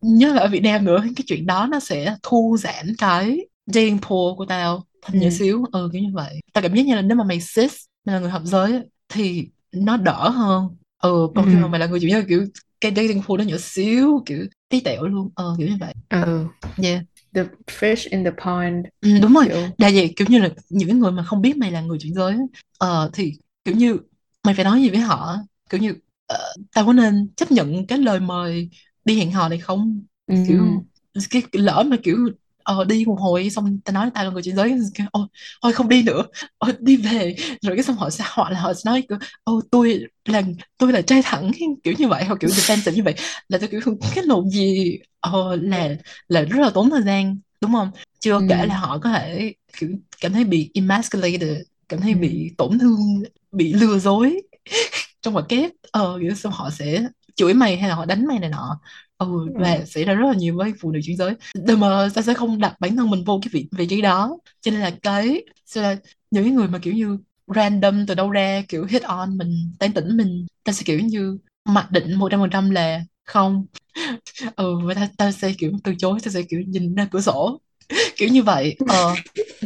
[0.01, 3.99] nhớ là ở Việt Nam nữa cái chuyện đó nó sẽ thu giảm cái dating
[3.99, 5.31] pool của tao thành ừ.
[5.31, 6.41] xíu ừ kiểu như vậy.
[6.53, 9.49] Tao cảm giác như là nếu mà mày cis mày là người hợp giới thì
[9.73, 10.77] nó đỡ hơn
[11.11, 12.47] ừ ừ còn khi mà mày là người chuyển giới kiểu
[12.81, 15.95] cái dating pool nó nhỏ xíu kiểu tí tẹo luôn ờ kiểu như vậy.
[16.09, 16.47] Ừ.
[16.83, 17.03] Yeah
[17.35, 19.45] the fish in the pond ừ, đúng rồi.
[19.49, 22.15] kiểu đa vậy kiểu như là những người mà không biết mày là người chuyển
[22.15, 22.37] giới
[22.79, 23.33] ờ thì
[23.65, 23.97] kiểu như
[24.45, 25.37] mày phải nói gì với họ
[25.71, 25.95] kiểu như
[26.27, 28.71] ờ, tao có nên chấp nhận cái lời mời
[29.05, 30.03] đi hẹn hò này không?
[30.27, 30.85] Ừ kiểu
[31.31, 32.17] cái lỡ mà kiểu
[32.65, 35.27] ờ, đi một hồi xong tao nói tao là người chuyển giới kiểu, ôi,
[35.63, 36.23] thôi không đi nữa.
[36.59, 37.37] Ôi, đi về.
[37.63, 40.43] Rồi cái xong họ sẽ họ là họ sẽ nói kiểu ô tôi là
[40.79, 41.51] tôi là trai thẳng.
[41.85, 43.15] Kiểu như vậy hoặc kiểu defensive như vậy.
[43.49, 43.81] Là tôi kiểu
[44.15, 44.99] cái lộn gì?
[45.21, 45.89] Ờ, là
[46.29, 47.91] là rất là tốn thời gian đúng không?
[48.21, 48.47] Chưa ừ.
[48.49, 49.91] kể là họ có thể kiểu
[50.21, 51.59] cảm thấy bị emasculated
[51.89, 52.19] cảm thấy ừ.
[52.19, 54.43] bị tổn thương bị lừa dối
[55.23, 55.71] trong một kép.
[55.93, 57.03] Ờ kiểu xong họ sẽ
[57.37, 58.81] chửi mày hay là họ đánh mày này nọ
[59.19, 61.35] ừ và xảy ra rất là nhiều với phụ nữ chuyển giới.
[61.55, 64.39] Nhưng mà ta sẽ không đặt bản thân mình vô cái vị vị trí đó.
[64.61, 65.45] Cho nên là cái
[65.77, 65.97] nên là
[66.31, 70.17] những người mà kiểu như random từ đâu ra kiểu hit on mình tán tỉnh
[70.17, 73.67] mình ta sẽ kiểu như mặc định một trăm phần trăm là không.
[74.57, 77.61] Ừ và ta, ta sẽ kiểu từ chối ta sẽ kiểu nhìn ra cửa sổ.
[78.17, 78.77] Kiểu như vậy.
[78.87, 79.15] Ờ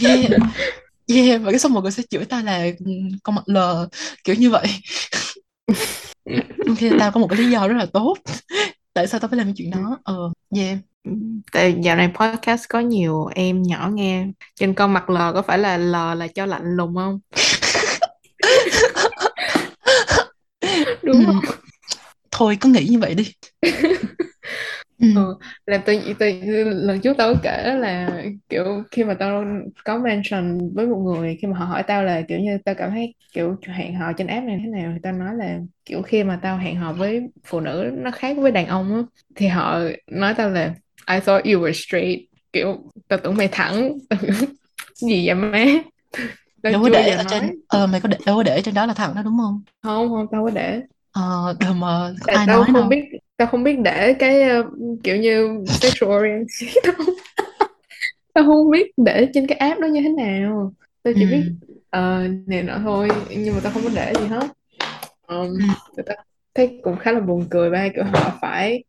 [0.03, 0.33] yeah.
[1.07, 2.93] Yeah và cái xong mọi người sẽ chửi ta là ừ,
[3.23, 3.89] con mặt lờ
[4.25, 4.67] kiểu như vậy.
[6.79, 8.15] Thì tao có một cái lý do rất là tốt
[8.99, 9.99] tại sao tao phải làm cái chuyện đó?
[10.05, 10.17] Ờ
[10.57, 10.79] yeah.
[11.53, 14.27] Tại dạo này podcast có nhiều em nhỏ nghe.
[14.55, 17.21] Trên con mặt lờ có phải là lờ là cho lạnh lùng không?
[21.03, 21.41] Đúng ừ, không?
[22.31, 23.33] Thôi cứ nghĩ như vậy đi
[24.99, 25.07] ừ.
[25.15, 25.35] ừ.
[25.67, 26.33] làm tôi, tôi
[26.75, 29.45] lần trước tao kể là kiểu khi mà tao
[29.85, 32.91] có mention với một người khi mà họ hỏi tao là kiểu như tao cảm
[32.91, 36.25] thấy kiểu hẹn hò trên app này thế nào thì tao nói là kiểu khi
[36.25, 39.03] mà tao hẹn hò với phụ nữ nó khác với đàn ông á
[39.37, 40.75] thì họ nói tao là
[41.11, 42.21] I thought you were straight.
[42.53, 42.77] Kiểu
[43.09, 43.93] tao tưởng mày thẳng.
[44.95, 45.65] Gì vậy má?
[46.63, 47.57] Tao đâu có chưa để giờ ở trên nói.
[47.67, 49.63] ờ mày có để đâu có để trên đó là thằng đó đúng không?
[49.83, 50.83] Không không tao có để.
[51.13, 52.89] Ờ đờ mà tại ai tao nói không đâu?
[52.89, 53.05] biết
[53.39, 54.65] tao không biết để cái ờ,
[55.05, 57.15] kiểu như sexual orientation tao không,
[58.35, 60.73] tao không biết để trên cái app đó như thế nào.
[61.03, 61.45] Tao ừ chỉ biết
[61.99, 64.49] uh, này nọ thôi nhưng mà tao không có để gì hết.
[65.29, 66.03] Um, ừ.
[66.07, 66.17] tao
[66.55, 68.85] thấy cũng khá là buồn cười ba kiểu họ phải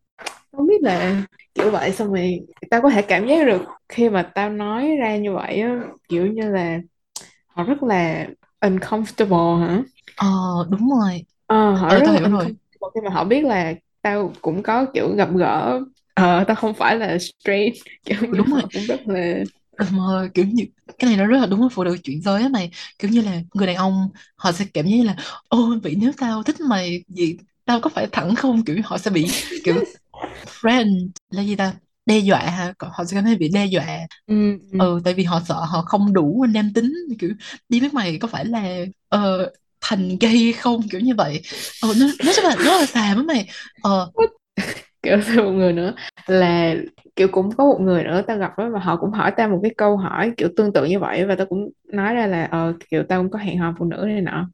[0.54, 1.24] không biết là
[1.56, 2.40] kiểu vậy xong rồi
[2.72, 6.28] tao có thể cảm giác được khi mà tao nói ra như vậy á kiểu
[6.28, 6.80] như là
[7.48, 8.28] họ rất là
[8.62, 9.84] uncomfortable hả?
[10.16, 10.28] Ờ
[10.70, 11.26] đúng rồi.
[11.46, 12.56] Ờ, họ ờ rất tao là hiểu rồi.
[12.80, 15.80] uncomfortable khi mà họ biết là tao cũng có kiểu gặp gỡ
[16.14, 17.74] ờ, tao không phải là straight
[18.06, 18.64] kiểu đúng rồi.
[18.74, 19.44] cũng rất là
[19.80, 20.64] Đờ mà kiểu như
[21.00, 22.72] cái này nó rất là đúng với phụ nữ chuyển giới á mày.
[23.00, 25.16] Kiểu như là người đàn ông họ sẽ cảm giác như là
[25.50, 28.64] ôi vậy nếu tao thích mày vậy tao có phải thẳng không?
[28.66, 29.28] Kiểu họ sẽ bị
[29.64, 29.82] kiểu
[30.62, 31.74] friend là gì ta?
[32.06, 32.74] Đe dọa hả?
[32.80, 34.00] Họ sẽ cảm thấy bị đe dọa.
[34.28, 37.32] Ừ, ừ, ừ tại vì họ sợ họ không đủ nam tính kiểu
[37.70, 40.82] đi với mày có phải là ờ thành gay không?
[40.92, 41.42] Kiểu như vậy.
[41.82, 43.48] Ờ, nó nói chung là rất là xàm á mày.
[43.82, 44.12] Ờ.
[45.04, 45.94] Kiểu thêm một người nữa.
[46.28, 46.76] Là
[47.16, 49.60] kiểu cũng có một người nữa tao gặp đó và họ cũng hỏi tao một
[49.64, 52.74] cái câu hỏi kiểu tương tự như vậy và tao cũng nói ra là ờ
[52.90, 54.50] kiểu tao cũng có hẹn hò phụ nữ này nọ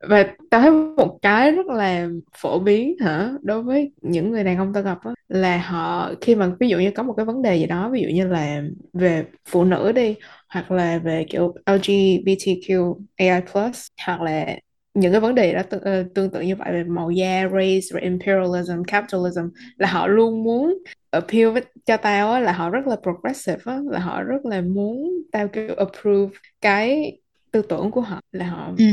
[0.00, 4.56] và tao thấy một cái rất là phổ biến hả đối với những người đàn
[4.58, 7.42] ông tao gặp đó, là họ khi mà ví dụ như có một cái vấn
[7.42, 10.14] đề gì đó ví dụ như là về phụ nữ đi
[10.48, 14.56] hoặc là về kiểu LGBTQ AI plus hoặc là
[14.94, 17.42] những cái vấn đề đó tương, uh, ờ, tương tự như vậy về màu da,
[17.52, 20.78] race, rồi imperialism, capitalism là họ luôn muốn
[21.10, 24.60] appeal với, cho tao á, là họ rất là progressive á, là họ rất là
[24.60, 27.18] muốn tao kiểu approve cái
[27.56, 28.84] tư tưởng của họ là họ ừ.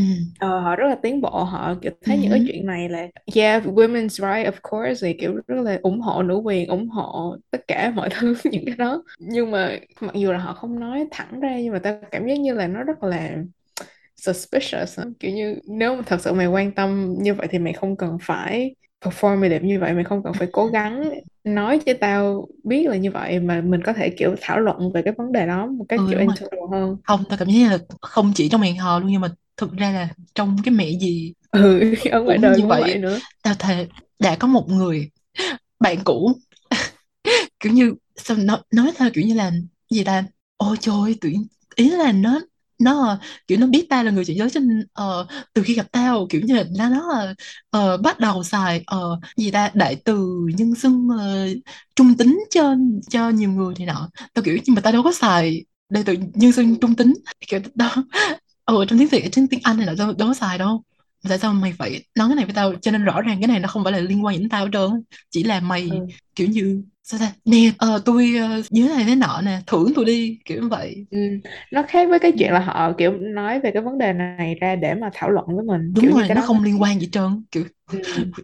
[0.45, 2.21] uh, họ rất là tiến bộ họ kiểu thấy ừ.
[2.21, 6.01] những cái chuyện này là yeah women's right of course thì kiểu rất là ủng
[6.01, 10.15] hộ nữ quyền ủng hộ tất cả mọi thứ những cái đó nhưng mà mặc
[10.15, 12.83] dù là họ không nói thẳng ra nhưng mà tao cảm giác như là nó
[12.83, 13.35] rất là
[14.15, 17.97] suspicious kiểu như nếu mà thật sự mày quan tâm như vậy thì mày không
[17.97, 21.13] cần phải performative như vậy mày không cần phải cố gắng
[21.43, 25.01] nói cho tao biết là như vậy mà mình có thể kiểu thảo luận về
[25.01, 26.97] cái vấn đề đó một cách ừ, kiểu internal hơn.
[27.03, 29.91] Không tao cảm giác là không chỉ trong hẹn hò luôn nhưng mà thực ra
[29.91, 32.85] là trong cái mẹ gì ừ ở ngoài đời như vậy.
[32.87, 33.19] vậy nữa.
[33.43, 33.87] Tao thề
[34.19, 35.09] đã có một người
[35.79, 36.33] bạn cũ
[37.59, 39.51] kiểu như sao nói nói theo kiểu như là
[39.89, 40.25] gì ta?
[40.57, 42.41] Ôi trời tuyển ý là nó
[42.83, 46.27] nó kiểu nó biết tao là người chuyển giới trên uh, từ khi gặp tao
[46.29, 47.23] kiểu như là nó
[47.77, 51.57] uh, bắt đầu xài uh, gì ta đại từ nhân xưng uh,
[51.95, 52.75] trung tính cho
[53.09, 54.09] cho nhiều người thì nọ.
[54.33, 57.13] Tao kiểu nhưng mà tao đâu có xài đại từ nhân xưng trung tính.
[57.47, 57.95] Kiểu đó
[58.65, 60.83] ở trong tiếng việt trên tiếng anh này là đâu, đâu có xài đâu
[61.29, 63.59] tại sao mày phải nói cái này với tao cho nên rõ ràng cái này
[63.59, 65.97] nó không phải là liên quan đến tao hết trơn chỉ là mày ừ.
[66.35, 70.05] kiểu như sao ta nè ờ, tôi uh, nhớ này thế nọ nè thưởng tôi
[70.05, 71.19] đi kiểu như vậy ừ.
[71.71, 74.75] nó khác với cái chuyện là họ kiểu nói về cái vấn đề này ra
[74.75, 77.43] để mà thảo luận với mình đúng kiểu rồi nó không liên quan gì trơn
[77.51, 77.99] kiểu ừ.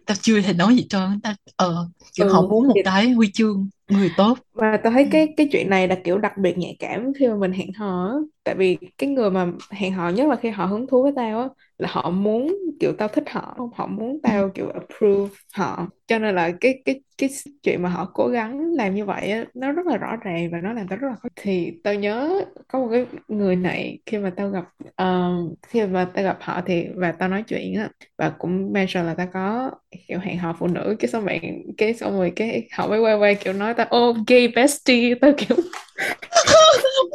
[0.06, 2.32] tao chưa thể nói gì trơn tao ờ kiểu ừ.
[2.32, 4.38] họ muốn một cái huy chương người tốt.
[4.54, 7.34] Và tao thấy cái cái chuyện này là kiểu đặc biệt nhạy cảm khi mà
[7.34, 8.12] mình hẹn hò
[8.44, 11.40] tại vì cái người mà hẹn hò nhất là khi họ hứng thú với tao
[11.40, 15.88] á là họ muốn kiểu tao thích họ họ muốn tao kiểu approve họ.
[16.06, 17.28] Cho nên là cái cái cái
[17.62, 20.58] chuyện mà họ cố gắng làm như vậy á nó rất là rõ ràng và
[20.60, 21.28] nó làm tao rất là khó.
[21.36, 24.64] Thì tao nhớ có một cái người này khi mà tao gặp
[25.02, 29.06] uh, khi mà tao gặp họ thì và tao nói chuyện á và cũng mention
[29.06, 29.70] là tao có
[30.08, 31.40] kiểu hẹn hò phụ nữ cái xong bạn
[31.78, 35.32] cái xong rồi cái họ mới quay quay kiểu nói tao oh gay bestie tao
[35.38, 35.56] kiểu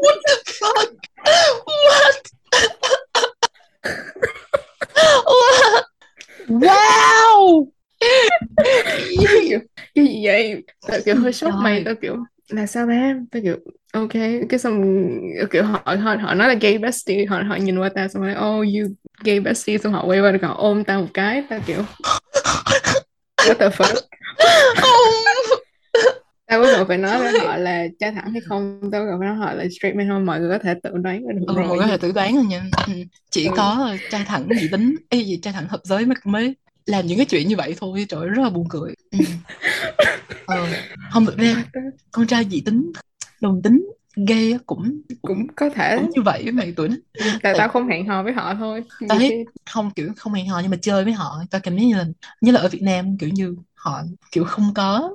[0.01, 0.93] what the fuck?
[1.65, 2.15] What?
[6.49, 7.67] Wow!
[9.95, 10.63] Cái gì vậy?
[10.87, 12.17] Tao kiểu hơi sốc mày tao kiểu
[12.49, 13.13] là sao ba?
[13.31, 13.57] Tao kiểu
[13.93, 14.13] ok.
[14.49, 14.81] Cái xong
[15.51, 18.33] kiểu họ họ họ nói là gay bestie họ họ nhìn qua tao xong rồi
[18.33, 21.83] oh you gay bestie xong họ quay qua họ ôm tao một cái tao kiểu
[23.37, 23.95] what the fuck
[26.47, 29.19] tao có cần phải nói với họ là trai thẳng hay không tao có cần
[29.19, 31.55] phải nói họ là straight man không mọi người có thể tự đoán được ừ,
[31.55, 32.93] rồi mọi người có thể tự đoán rồi nha ừ.
[33.29, 33.53] chỉ ừ.
[33.57, 36.55] có trai thẳng dị tính ấy gì trai thẳng hợp giới mới mới
[36.85, 39.19] làm những cái chuyện như vậy thôi trời rất là buồn cười ừ.
[40.45, 40.67] ờ,
[41.11, 41.63] không được ra
[42.11, 42.91] con trai dị tính
[43.41, 47.53] đồng tính gay cũng cũng có thể cũng như vậy với mày tuổi ừ, tại
[47.57, 50.71] tao không hẹn hò với họ thôi tao thấy không kiểu không hẹn hò nhưng
[50.71, 52.05] mà chơi với họ tao cảm giác như là
[52.41, 54.01] như là ở Việt Nam kiểu như họ
[54.31, 55.13] kiểu không có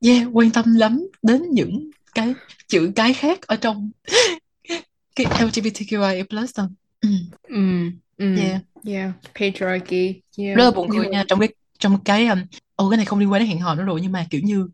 [0.00, 2.34] yeah quan tâm lắm đến những cái
[2.68, 3.90] chữ cái khác ở trong
[5.16, 6.66] cái LGBTQIA plus đâu
[7.00, 7.08] ừ.
[7.42, 7.90] Ừ.
[8.16, 8.36] Ừ.
[8.36, 10.56] yeah yeah patriarchy yeah.
[10.56, 12.38] rất là buồn cười nha trong cái trong cái um,
[12.76, 14.68] ồ cái này không liên quan đến hẹn hò nữa rồi nhưng mà kiểu như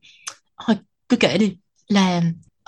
[0.66, 0.76] thôi
[1.09, 1.56] cứ kể đi
[1.88, 2.22] là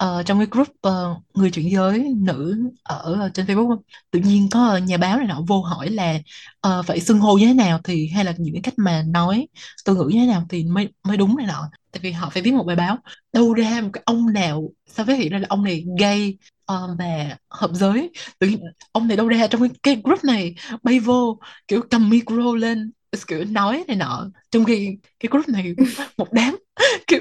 [0.05, 3.81] uh, trong cái group uh, người chuyển giới nữ ở uh, trên Facebook
[4.11, 6.19] tự nhiên có nhà báo này nọ vô hỏi là
[6.67, 9.49] uh, phải xưng hô như thế nào thì hay là những cái cách mà nói
[9.85, 11.71] từ ngữ như thế nào thì mới mới đúng này nọ?
[11.93, 12.99] Tại vì họ phải viết một bài báo.
[13.33, 16.39] Đâu ra một cái ông nào sao phát hiện ra là ông này gay
[16.73, 18.11] uh, và hợp giới.
[18.39, 18.61] Tự nhiên
[18.93, 21.39] ông này đâu ra trong cái, cái group này bay vô
[21.69, 22.91] kiểu cầm micro lên
[23.29, 24.27] kiểu nói này nọ.
[24.51, 25.75] Trong khi cái group này
[26.17, 26.59] một đám
[27.07, 27.21] kiểu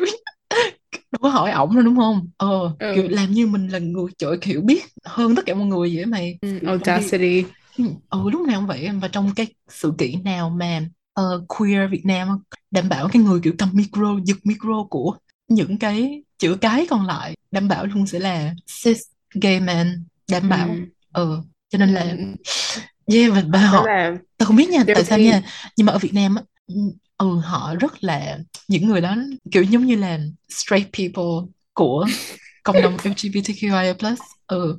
[0.92, 2.30] đâu có hỏi ổng đâu đúng không?
[2.38, 2.92] Ờ ừ.
[2.96, 6.06] kiểu làm như mình là người trời hiểu biết hơn tất cả mọi người vậy
[6.06, 6.38] mày.
[6.42, 7.44] Ừ, audacity.
[8.10, 8.90] Ừ lúc nào cũng vậy.
[9.02, 10.82] Và trong cái sự kiện nào mà
[11.22, 12.28] uh, queer Việt Nam
[12.72, 15.16] đảm bảo cái người kiểu cầm micro giật micro của
[15.48, 19.02] những cái chữ cái còn lại đảm bảo luôn sẽ là cis
[19.34, 20.70] gay man đảm bảo.
[20.70, 20.76] Ừ,
[21.14, 21.42] ừ.
[21.70, 22.26] cho nên là ừ.
[23.14, 24.18] yeah và, và họ là...
[24.38, 25.42] tao không biết nha tại sao nha?
[25.78, 26.44] Nhưng mà ở Việt Nam á
[27.20, 29.16] ừ họ rất là những người đó
[29.52, 32.06] kiểu giống như là straight people của
[32.64, 34.16] cộng đồng LGBTQIA+.
[34.48, 34.78] Ừ.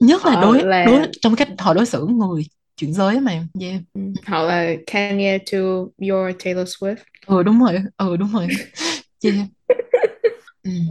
[0.00, 0.84] Nhất là đối là...
[0.86, 2.44] đối trong cách họ đối xử người
[2.76, 4.00] chuyển giới mà yeah ừ.
[4.26, 5.58] hoặc là Kanye to
[5.98, 6.96] your Taylor Swift
[7.26, 8.48] ừ đúng rồi ừ đúng rồi
[9.24, 9.36] yeah
[10.62, 10.70] ừ.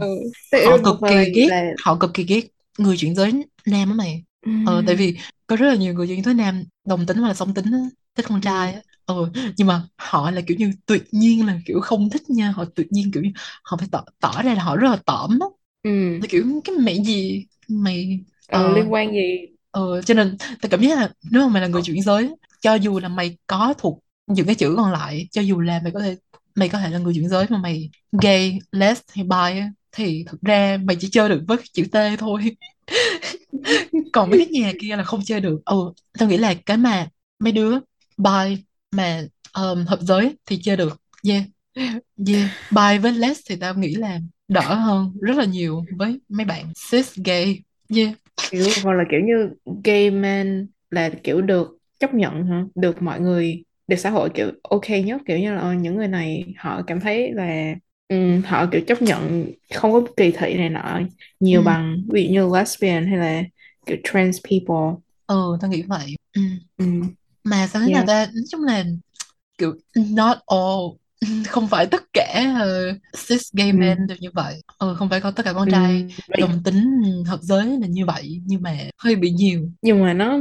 [0.50, 0.66] ừ.
[0.70, 1.62] họ cực kỳ ghét là...
[1.84, 2.42] họ cực kỳ ghét
[2.78, 3.32] người chuyển giới
[3.66, 4.52] nam á mày ừ.
[4.66, 5.16] ờ tại vì
[5.46, 7.78] có rất là nhiều người chuyển giới nam đồng tính hoặc là song tính á
[8.14, 9.26] thích con trai á ừ.
[9.56, 12.86] nhưng mà họ là kiểu như tuyệt nhiên là kiểu không thích nha họ tuyệt
[12.92, 13.30] nhiên kiểu như
[13.62, 15.46] họ phải tỏ, tỏ ra là họ rất là tỏm á
[15.82, 15.90] ừ.
[15.90, 20.70] là kiểu cái mẹ gì mày ờ, uh, liên quan gì ờ cho nên tao
[20.70, 22.30] cảm giác là nếu mà mày là người chuyển giới
[22.60, 25.92] cho dù là mày có thuộc những cái chữ còn lại cho dù là mày
[25.92, 26.16] có thể
[26.54, 27.90] mày có thể là người chuyển giới mà mày
[28.22, 29.60] gay, les hay bi
[29.92, 32.56] thì thực ra mày chỉ chơi được với chữ T thôi
[34.12, 35.76] còn mấy cái nhà kia là không chơi được ừ
[36.18, 37.78] tao nghĩ là cái mà mấy đứa
[38.16, 38.56] bi
[38.94, 39.22] mà
[39.54, 41.00] um, hợp giới thì chơi được.
[41.28, 41.42] Yeah.
[42.26, 42.50] Yeah.
[42.70, 46.72] Bi với les thì tao nghĩ là đỡ hơn rất là nhiều với mấy bạn.
[46.90, 47.62] Cis gay.
[47.96, 48.10] Yeah.
[48.50, 49.50] Kiểu hoặc là kiểu như
[49.84, 52.64] gay man là kiểu được chấp nhận hả?
[52.74, 55.20] Được mọi người được xã hội kiểu ok nhất.
[55.26, 57.74] Kiểu như là ờ, những người này họ cảm thấy là
[58.08, 61.00] um, họ kiểu chấp nhận không có kỳ thị này nọ
[61.40, 61.64] nhiều Ừ.
[61.64, 63.42] bằng ví dụ như lesbian hay là
[63.86, 65.00] kiểu trans people.
[65.26, 66.16] Ừ tao nghĩ vậy.
[66.32, 66.42] Ừ.
[66.76, 66.86] ừ.
[67.44, 68.06] Mà sao thế nào Yeah.
[68.06, 68.84] ta nói chung là
[69.58, 70.80] kiểu not all
[71.48, 72.96] không phải tất cả uh,
[73.28, 73.74] cis gay Ừ.
[73.76, 74.62] men đều như vậy.
[74.78, 75.72] Ừ, không phải có tất cả con Ừ.
[75.72, 79.70] trai Vậy- đồng tính hợp giới là như vậy nhưng mà hơi bị nhiều.
[79.82, 80.38] Nhưng mà nó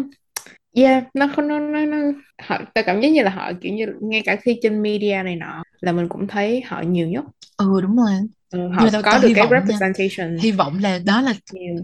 [0.76, 1.98] yeah nó không nó nó nó
[2.44, 5.36] họ ta cảm giác như là họ kiểu như ngay cả khi trên media này
[5.36, 7.24] nọ là mình cũng thấy họ nhiều nhất.
[7.58, 8.12] Ừ đúng rồi.
[8.50, 9.60] Ừ, nhưng họ tao, có được cái vọng nha.
[9.62, 10.38] representation.
[10.38, 11.34] Hy vọng là đó là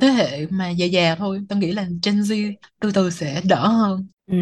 [0.01, 1.39] thế hệ mà già già thôi.
[1.49, 4.35] Tao nghĩ là Gen Z từ từ sẽ đỡ hơn ừ.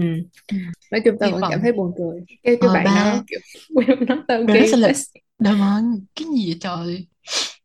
[0.92, 2.92] nói chung tao hy vẫn cảm vọng thấy buồn cười cái cái ờ bạn ba
[2.94, 3.40] đó kiểu
[3.76, 4.94] quên nói tao rồi nó sẽ là
[5.40, 5.84] đời ơi
[6.16, 7.08] cái gì vậy trời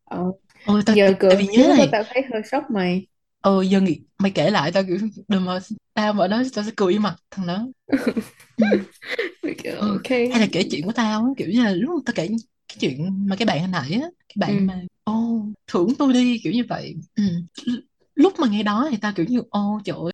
[0.05, 0.33] ờ.
[0.64, 2.64] ôi tao giờ tại cười vì chứ nhớ lúc đó này tao thấy hơi sốc
[2.70, 3.07] mày
[3.41, 4.99] ờ giờ nghĩ mày kể lại tao kiểu
[5.29, 5.59] đừng mà
[5.95, 7.66] tao mà đó tao sẽ cười mặt thằng đó
[8.57, 8.64] ừ.
[9.64, 9.89] Kiểu, ừ.
[9.89, 12.29] ok hay là kể chuyện của tao á, kiểu như là lúc tao kể
[12.68, 14.53] cái chuyện mà cái bạn hồi nãy á cái ừ.
[14.53, 17.25] bạn mà ô thưởng tôi đi kiểu như vậy ừ.
[18.14, 20.12] Lúc mà nghe đó thì tao kiểu như ô trời ơi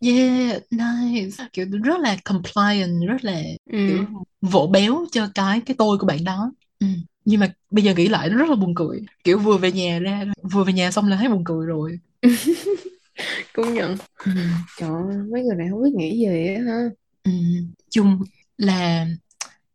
[0.00, 3.78] yeah nice kiểu rất là compliant rất là Ừ.
[3.86, 4.04] kiểu
[4.40, 6.86] vỗ béo cho cái cái tôi của bạn đó ừ.
[7.24, 9.98] nhưng mà bây giờ nghĩ lại nó rất là buồn cười kiểu vừa về nhà
[9.98, 11.98] ra vừa về nhà xong là thấy buồn cười rồi
[13.54, 14.30] công nhận ừ.
[14.78, 16.88] trời ơi, mấy người này không biết nghĩ gì á ha
[17.24, 17.30] Ừ.
[17.90, 18.22] chung
[18.56, 19.06] là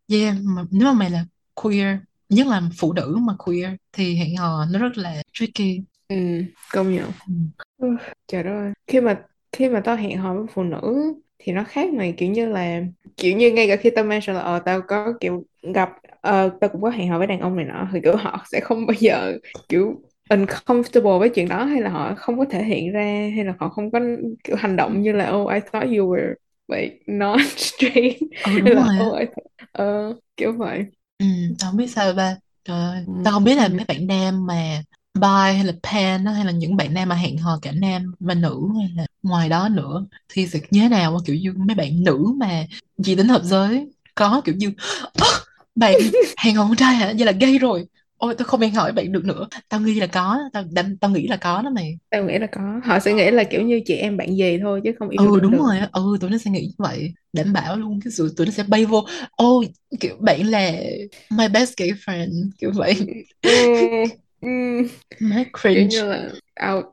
[0.08, 1.24] yeah mà nếu mà mày là
[1.54, 1.98] queer
[2.28, 6.16] nhất là phụ nữ mà queer thì hẹn hò nó rất là tricky ừ.
[6.72, 7.10] công nhận
[7.78, 7.88] ừ.
[8.28, 9.22] Trời đất ơi, khi mà
[9.56, 10.78] khi mà tao hẹn hò với phụ nữ
[11.38, 12.80] thì nó khác mày kiểu như là
[13.16, 15.44] kiểu như ngay cả khi tao mention là ờ tao có kiểu
[15.74, 15.90] gặp
[16.20, 18.60] ờ, tao cũng có hẹn hò với đàn ông này nọ thì kiểu họ sẽ
[18.60, 19.38] không bao giờ
[19.68, 23.02] kiểu uncomfortable với chuyện đó hay là họ không có thể hiện ra
[23.36, 24.00] hay là họ không có
[24.44, 26.34] kiểu hành động như là oh I thought you were
[26.68, 30.84] like not straight ừ hay là rồi oh I thought ờ, kiểu vậy
[31.18, 31.26] ừ.
[31.58, 33.12] tao không biết sao ba trời ừ.
[33.22, 33.74] tao không biết là Ừ.
[33.76, 34.82] mấy bạn nam mà
[35.20, 38.34] bi hay là pan hay là những bạn nam mà hẹn hò cả nam và
[38.34, 42.04] nữ hay là ngoài đó nữa thì sẽ như thế nào kiểu như mấy bạn
[42.04, 42.64] nữ mà
[42.98, 44.72] dị tính hợp giới có kiểu như
[45.14, 45.26] "Ơ,
[45.74, 45.98] bạn
[46.38, 47.06] hẹn hò con trai hả?
[47.18, 47.86] Vậy là gay rồi.
[48.16, 49.48] Ôi tôi không hẹn với bạn được nữa.
[49.68, 51.98] Tao nghĩ là có tao tao, tao nghĩ là có đó mày.
[52.10, 52.80] Tao nghĩ là có.
[52.84, 55.40] Họ sẽ nghĩ là kiểu như chị em bạn gì thôi chứ không yêu ừ
[55.40, 55.58] đúng được.
[55.58, 55.88] rồi á.
[55.92, 58.62] Ừ tụi nó sẽ nghĩ như vậy đảm bảo luôn cái sự tụi nó sẽ
[58.62, 59.04] bay vô.
[59.30, 59.62] Ô
[60.00, 60.72] kiểu bạn là
[61.30, 62.94] my best gay friend kiểu vậy
[65.20, 66.30] má kiểu như là
[66.72, 66.92] ouch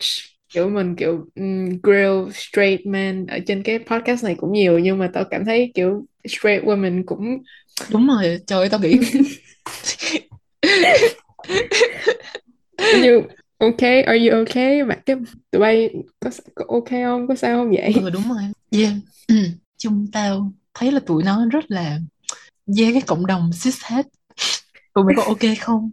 [0.54, 5.00] kiểu mình kiểu um, grill straight man ở trên cái podcast này cũng nhiều nhưng
[5.00, 7.44] mà tao cảm thấy kiểu straight women cũng
[7.92, 9.00] đúng rồi trời ơi tao nghĩ
[13.00, 13.22] như
[13.58, 14.84] ok are you okay?
[14.84, 15.16] Mà cái
[15.52, 15.90] tụi bay
[16.20, 17.28] có, có ok không?
[17.28, 17.94] Có sao không vậy?
[17.96, 18.44] Ừ đúng rồi.
[18.72, 18.94] Yeah
[19.28, 19.36] ừ.
[19.78, 22.00] chung tao thấy là tụi nó rất là
[22.78, 24.06] yeah cái cộng đồng cis het
[24.94, 25.92] tụi mày có ok không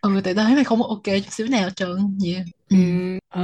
[0.00, 2.44] ừ tại tao thấy mày không có ok chút xíu nào trơn yeah.
[2.70, 2.76] Ừ.
[2.76, 3.40] ừ, ờ,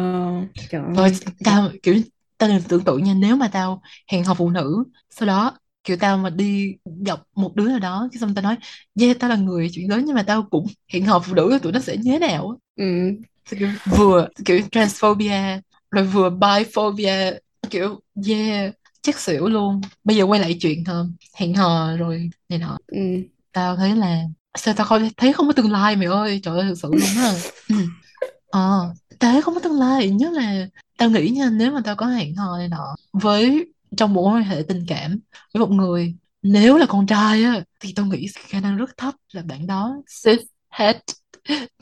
[0.71, 1.13] trời rồi
[1.45, 1.95] tao kiểu
[2.39, 3.83] tao đừng tưởng tượng nha nếu mà tao
[4.13, 6.75] hẹn hò phụ nữ sau đó kiểu tao mà đi
[7.07, 8.57] gặp một đứa nào đó cái xong tao nói
[9.01, 11.73] yeah tao là người chuyển giới nhưng mà tao cũng hẹn hò phụ nữ tụi
[11.73, 12.85] nó sẽ như thế nào ừ,
[13.51, 13.69] kiểu
[13.99, 15.61] vừa kiểu transphobia
[15.91, 17.33] rồi vừa biphobia
[17.71, 19.81] kiểu yeah chắc xỉu luôn.
[20.05, 20.95] Bây giờ quay lại chuyện hả
[21.35, 22.79] hẹn hò rồi này nọ.
[22.87, 22.99] Ừ.
[23.53, 24.23] tao thấy là
[24.59, 27.01] sao tao không thấy không có tương lai mày ơi trời ơi thực sự luôn
[27.17, 27.33] á
[27.69, 27.77] ừ.
[28.51, 30.67] ờ tao thấy không có tương lai nhất là
[30.99, 34.45] tao nghĩ nha nếu mà tao có hẹn hò này nọ với trong mối quan
[34.45, 35.21] hệ tình cảm
[35.55, 39.15] với một người nếu là con trai á thì tao nghĩ khả năng rất thấp
[39.33, 40.41] là bạn đó cis
[40.71, 40.97] het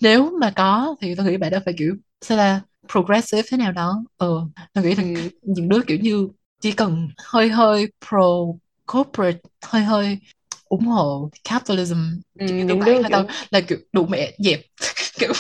[0.01, 2.61] nếu mà có thì tôi nghĩ bạn đó phải kiểu sao là
[2.93, 4.41] progressive thế nào đó ừ
[4.73, 5.31] tôi nghĩ là ừ.
[5.43, 6.29] những đứa kiểu như
[6.61, 8.27] chỉ cần hơi hơi pro
[8.87, 10.19] corporate hơi hơi
[10.69, 11.99] ủng hộ capitalism.
[12.39, 14.61] Ừ, kiểu bạn đứa là tao là kiểu đủ mẹ dẹp.
[15.19, 15.33] Kiểu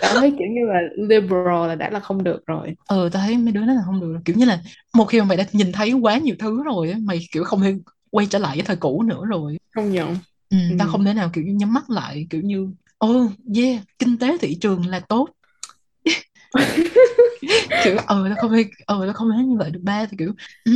[0.00, 2.76] tao thấy kiểu như là liberal là đã là không được rồi.
[2.88, 4.16] Ừ tao thấy mấy đứa đó là không được.
[4.24, 4.60] Kiểu như là
[4.94, 7.74] một khi mà mày đã nhìn thấy quá nhiều thứ rồi mày kiểu không thể
[8.10, 9.58] quay trở lại cái thời cũ nữa rồi.
[9.74, 10.08] Không nhận.
[10.50, 10.76] Ừ, ừ.
[10.78, 12.68] tao không thể nào kiểu như nhắm mắt lại kiểu như
[13.06, 15.28] oh yeah kinh tế thị trường là tốt.
[17.84, 20.06] Kiểu ờ tao không thể ờ tao không thể như vậy được ba.
[20.06, 20.32] Thì kiểu
[20.64, 20.72] ừ,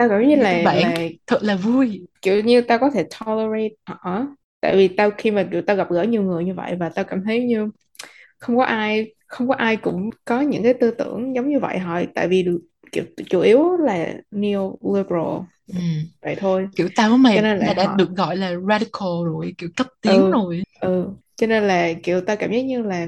[0.00, 2.06] tao kiểu như là bản là thật là vui.
[2.22, 4.26] kiểu như tao có thể tolerate họ.
[4.60, 7.24] Tại vì tao khi mà tao gặp gỡ nhiều người như vậy và tao cảm
[7.24, 7.70] thấy như
[8.38, 11.78] không có ai không có ai cũng có những cái tư tưởng giống như vậy
[11.78, 12.46] họ tại vì
[12.92, 15.74] kiểu chủ yếu là neoliberal ừ.
[16.22, 16.68] vậy thôi.
[16.76, 19.54] Kiểu tao với cho mày nên là là đã họ được gọi là radical rồi
[19.58, 20.62] kiểu cấp tiến ừ rồi.
[20.80, 21.14] ừ.
[21.36, 23.06] Cho nên là kiểu tao cảm giác như là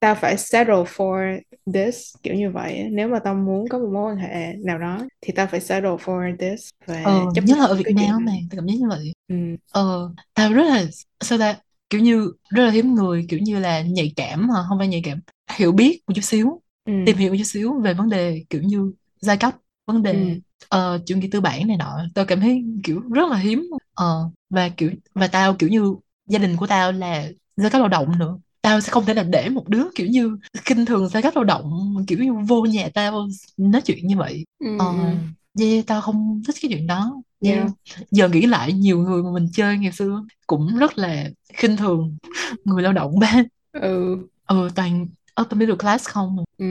[0.00, 1.40] tao phải settle for
[1.74, 5.06] this kiểu như vậy nếu mà tao muốn có một mối quan hệ nào đó
[5.20, 8.32] thì tao phải settle for this và ờ chấp nhất là ở Việt Nam mà
[8.50, 9.12] tao cảm giác như vậy.
[9.28, 9.34] Ừ.
[9.72, 10.84] Ờ tao rất là
[11.20, 11.58] sao ta
[11.90, 15.00] kiểu như rất là hiếm người kiểu như là nhạy cảm hả không phải nhạy
[15.04, 15.20] cảm
[15.56, 16.92] hiểu biết một chút xíu ừ.
[17.04, 19.54] tìm hiểu một chút xíu về vấn đề kiểu như giai cấp
[19.86, 20.76] vấn đề ừ.
[20.76, 21.98] uh, chủ nghĩa tư bản này nọ.
[22.14, 25.94] Tao cảm thấy kiểu rất là hiếm ờ và kiểu và tao kiểu như
[26.26, 29.24] gia đình của tao là giai cấp lao động nữa tao sẽ không thể nào
[29.24, 32.88] để một đứa kiểu như khinh thường giai cấp lao động kiểu như vô nhà
[32.94, 34.44] tao nói chuyện như vậy.
[34.58, 35.64] Ừ ờ ừ.
[35.64, 37.22] yeah, tao không thích cái chuyện đó.
[37.44, 37.58] Yeah.
[37.58, 37.70] yeah.
[38.10, 42.16] Giờ nghĩ lại nhiều người mà mình chơi ngày xưa cũng rất là khinh thường
[42.64, 43.34] người lao động ba.
[43.72, 44.16] Ừ.
[44.46, 45.06] Ừ toàn
[45.40, 46.44] upper middle class không à.
[46.58, 46.66] ừ.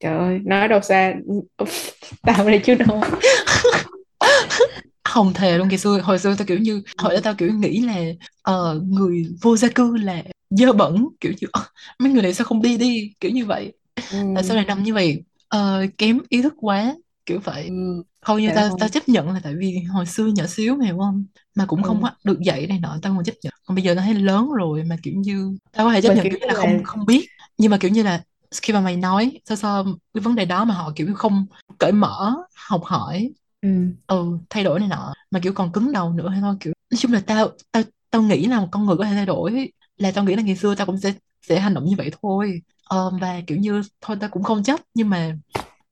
[0.00, 1.14] Trời ơi nói đâu xa.
[2.22, 3.02] Tao đây chứ đâu.
[5.04, 7.80] Không thề luôn ngày xưa hồi xưa tao kiểu như hồi đó tao kiểu nghĩ
[7.80, 7.96] là
[8.42, 11.62] ờ, người vô gia cư là dơ bẩn kiểu như "Ơ,
[11.98, 13.72] mấy người này sao không đi đi kiểu như vậy.
[14.34, 15.22] Tại sao ừ lại nằm như vậy?
[15.48, 16.94] Ờ, kém ý thức quá
[17.26, 17.66] kiểu vậy.
[17.68, 17.74] Ừ
[18.22, 20.84] hầu như tao tao ơi chấp nhận là tại vì hồi xưa nhỏ xíu mà
[20.86, 21.24] hiểu không?
[21.56, 22.08] Mà cũng không ừ.
[22.24, 23.52] được dạy này nọ tao còn chấp nhận.
[23.66, 26.14] Còn bây giờ tao thấy lớn rồi mà kiểu như tao có thể chấp mà
[26.14, 27.28] nhận kiểu như là là không không biết.
[27.58, 28.22] Nhưng mà kiểu như là
[28.62, 29.84] khi mà mày nói sơ sơ
[30.14, 31.46] cái vấn đề đó mà họ kiểu không
[31.78, 32.34] cởi mở
[32.68, 33.30] học hỏi.
[33.62, 33.68] Ừ.
[34.06, 35.14] Ừ thay đổi này nọ.
[35.30, 38.22] Mà kiểu còn cứng đầu nữa hay thôi kiểu nói chung là tao tao tao
[38.22, 40.74] nghĩ là một con người có thể thay đổi là tao nghĩ là ngày xưa
[40.74, 42.62] tao cũng sẽ sẽ hành động như vậy thôi.
[42.84, 45.36] Ờ, và kiểu như thôi tao cũng không chấp nhưng mà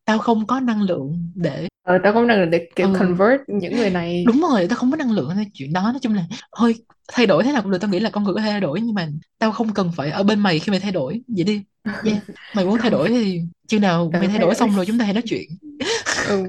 [0.05, 2.97] tao không có năng lượng để ờ, tao không năng để kiểu ừ.
[2.99, 4.25] convert những người này.
[4.27, 6.25] Đúng rồi tao không có năng lượng cho chuyện đó nói chung là
[6.57, 6.75] thôi
[7.13, 8.81] thay đổi thế nào cũng được tao nghĩ là con người có thể thay đổi
[8.81, 11.21] nhưng mà tao không cần phải ở bên mày khi mày thay đổi.
[11.29, 11.63] Vậy đi.
[12.05, 12.19] Yeah.
[12.55, 14.55] mày muốn thay đổi thì chừng nào mày thay đổi.
[14.55, 15.49] xong rồi chúng ta hãy nói chuyện
[16.29, 16.45] ừ.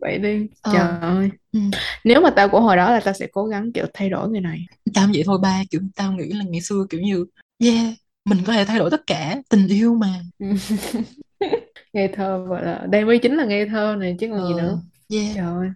[0.00, 0.46] Vậy đi.
[0.62, 0.72] Ờ.
[0.72, 1.30] Trời ơi.
[1.52, 1.60] Ừ.
[2.04, 4.40] nếu mà tao của hồi đó là tao sẽ cố gắng kiểu thay đổi người
[4.40, 4.58] này.
[4.94, 7.24] Tao vậy thôi ba kiểu tao nghĩ là ngày xưa kiểu như
[7.58, 10.08] yeah mình có thể thay đổi tất cả tình yêu mà.
[10.38, 10.46] Ừ.
[11.92, 14.62] ngây thơ gọi là đây mới chính là ngây thơ này chứ còn gì ờ
[14.62, 14.78] nữa.
[15.12, 15.36] yeah.
[15.36, 15.68] Trời ơi.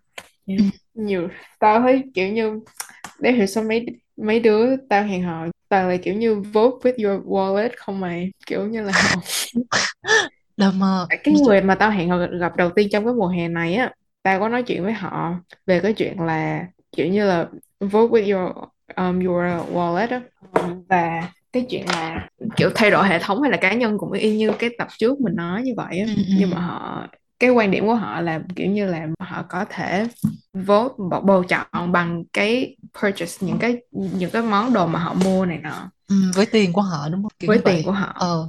[0.46, 0.60] Yeah.
[0.60, 0.64] ừ.
[0.94, 2.60] nhiều tao thấy kiểu như
[3.20, 3.86] để hiểu sao mấy
[4.16, 8.30] mấy đứa tao hẹn hò toàn là kiểu như vote with your wallet không mày.
[8.46, 8.92] Kiểu như là
[10.56, 13.74] là mà cái người mà tao hẹn gặp đầu tiên trong cái mùa hè này
[13.74, 13.90] á
[14.22, 15.34] tao có nói chuyện với họ
[15.66, 17.46] về cái chuyện là kiểu như là
[17.80, 18.56] vote with your
[18.96, 20.20] um, your wallet á.
[20.52, 24.12] Um, và cái chuyện là kiểu thay đổi hệ thống hay là cá nhân cũng
[24.12, 26.06] y như cái tập trước mình nói như vậy á.
[26.16, 26.60] Ừ, nhưng mà ừ.
[26.62, 27.06] họ
[27.38, 30.06] cái quan điểm của họ là kiểu như là họ có thể
[30.52, 35.14] vote bầu, bầu chọn bằng cái purchase những cái những cái món đồ mà họ
[35.14, 35.90] mua này nọ.
[36.08, 37.32] Ừ, với tiền của họ đúng không?
[37.38, 37.82] Kiểu với tiền vậy.
[37.84, 38.12] của họ.
[38.14, 38.48] Ờ Ờ,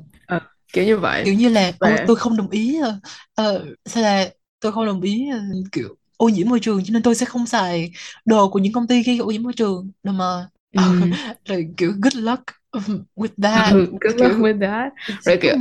[0.73, 1.23] kiểu như vậy.
[1.23, 2.99] Kiểu như là và tôi không đồng ý ờ,
[3.35, 5.39] ờ, sao là tôi không đồng ý ờ,
[5.71, 7.91] kiểu ô nhiễm môi trường cho nên tôi sẽ không xài
[8.25, 9.91] đồ của những công ty gây ô nhiễm môi trường.
[10.03, 10.49] Đâu mà
[11.45, 12.43] rồi kiểu good luck
[13.15, 13.73] with that.
[13.73, 14.93] Ừ, good luck with that.
[15.25, 15.55] rồi kiểu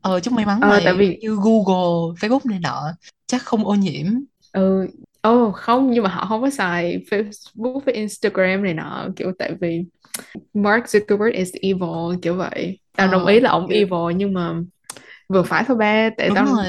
[0.00, 2.82] ờ chúc may mắn ờ tại mày kiểu vì như Google Facebook này nọ
[3.26, 4.06] chắc không ô nhiễm.
[4.52, 4.86] Ừ
[5.28, 9.52] oh, không nhưng mà họ không có xài Facebook với Instagram này nọ kiểu tại
[9.60, 9.84] vì
[10.54, 12.78] Mark Zuckerberg is evil kiểu vậy.
[12.96, 14.54] Tao đồng ờ ý là ông evil nhưng mà
[15.28, 16.66] vừa phải thôi ba tại đúng tao rồi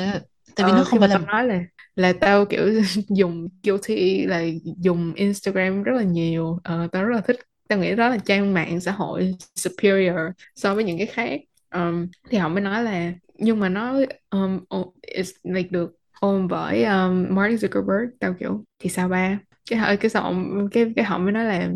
[0.55, 1.61] tại vì nó ờ, không khi phải là tao nói là
[1.95, 4.43] là tao kiểu dùng guilty là
[4.77, 6.59] dùng Instagram rất là nhiều.
[6.63, 7.37] Ờ, tao rất là thích
[7.69, 10.15] tao nghĩ đó là trang mạng xã hội superior
[10.55, 11.39] so với những cái khác.
[11.69, 14.59] Ờm, thì họ mới nói là nhưng mà nó um,
[15.07, 18.07] it's like được ôm bởi um, Mark Zuckerberg.
[18.19, 19.39] Tao kiểu thì sao ba?
[19.69, 20.33] Cái họ cái họ
[20.71, 21.69] cái cái họ mới nói là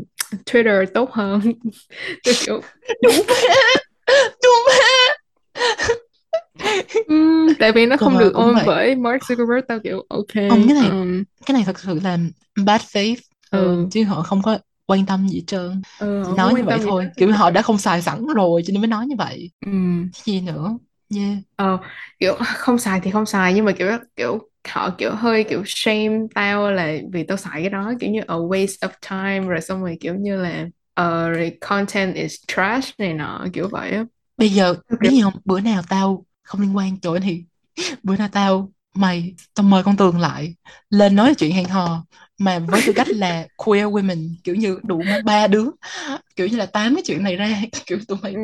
[0.45, 1.41] Twitter tốt hơn.
[2.23, 2.61] Tôi kiểu
[3.03, 3.15] đúng
[4.43, 4.73] đúng
[7.07, 8.63] Ừm, tại vì nó không được ôm vậy.
[8.67, 12.17] bởi Mark Zuckerberg tao kiểu ok không cái này um, cái này thật sự là
[12.65, 13.15] bad faith.
[13.49, 13.87] Ờ, ừ.
[13.91, 15.81] chứ họ không có quan tâm gì hết trơn.
[15.99, 17.07] Ừ nói như vậy thôi.
[17.17, 19.51] kiểu họ đã không xài sẵn rồi cho nên mới nói như vậy.
[19.65, 20.77] Cái gì nữa?
[21.15, 21.37] Yeah.
[21.55, 21.77] Ờ,
[22.19, 26.19] kiểu không xài thì không xài nhưng mà kiểu kiểu họ kiểu hơi kiểu shame
[26.35, 29.81] tao là vì tao xài cái đó kiểu như a waste of time rồi xong
[29.81, 30.61] rồi kiểu như là
[31.01, 34.05] uh, rồi content is trash này nọ kiểu vậy á.
[34.37, 37.43] Bây giờ biết gì không bữa nào tao không liên quan chỗ thì
[38.03, 40.55] bữa nào tao mày tao mời con Tường lại
[40.89, 42.05] lên nói chuyện hẹn hò
[42.43, 45.65] mà với tư cách là queer women kiểu như đủ ba đứa.
[46.35, 48.39] Kiểu như là tám cái chuyện này ra kiểu tụi mày ừ,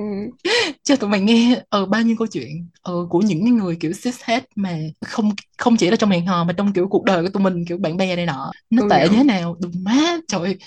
[0.84, 3.92] cho tụi mày nghe ờ bao nhiêu câu chuyện ờ, của những cái người kiểu
[4.04, 7.24] cis het mà không không chỉ là trong hẹn hò mà trong kiểu cuộc đời
[7.24, 8.52] của tụi mình kiểu bạn bè này nọ.
[8.70, 9.58] Nó công tệ như thế nào?
[9.60, 10.58] Đùm má trời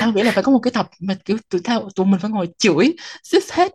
[0.00, 2.30] tao nghĩ là phải có một cái tập mà kiểu tụi tao tụi mình phải
[2.30, 2.92] ngồi chửi
[3.32, 3.72] cis het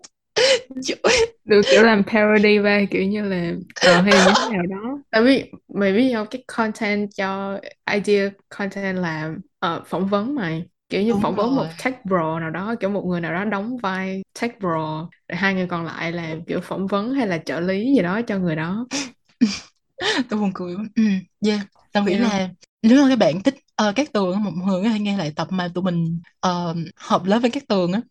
[1.46, 5.00] được kiểu làm parody va kiểu như là ờ hay là như thế nào đó.
[5.12, 7.60] Tại vì mày biết không cái content cho
[7.94, 10.64] idea content làm ờ, phỏng vấn mày.
[10.90, 13.44] Kiểu như đúng phỏng vấn một tech bro nào đó kiểu một người nào đó
[13.46, 17.38] đóng vai tech bro rồi hai người còn lại là kiểu phỏng vấn hay là
[17.38, 18.88] trợ lý gì đó cho người đó.
[20.30, 20.88] Tôi buồn cười lắm.
[20.96, 21.04] ừ,
[21.48, 21.60] yeah.
[21.92, 22.24] Tao nghĩ yeah.
[22.24, 22.50] là
[22.82, 25.48] nếu mà các bạn thích ờ, các tường một người có thể nghe lại tập
[25.52, 28.02] mà tụi mình ờ, hợp lớp với các tường á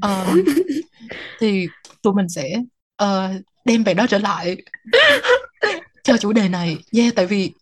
[0.00, 0.26] Ờ,
[1.40, 1.66] thì
[2.02, 2.62] tụi mình sẽ
[2.96, 3.32] ờ,
[3.64, 4.56] đem về đó trở lại
[6.04, 7.52] cho chủ đề này yeah tại vì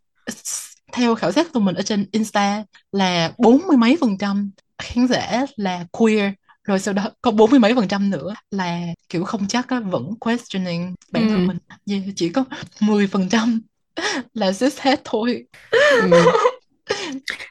[0.93, 5.09] theo khảo sát tụi mình ở trên Insta là bốn mươi mấy phần trăm khán
[5.09, 6.33] giả là queer
[6.65, 9.81] rồi sau đó có bốn mươi mấy phần trăm nữa là kiểu không chắc á,
[9.81, 11.47] vẫn questioning bản thân ừ.
[11.47, 11.59] mình
[11.91, 12.45] yeah, chỉ có
[12.81, 13.61] 10 phần trăm
[14.35, 16.11] là cis het thôi Ừ.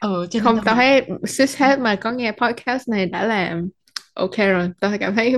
[0.00, 3.56] ừ không tao thấy sis hết mà có nghe podcast này đã là
[4.16, 5.36] ok rồi tao cảm thấy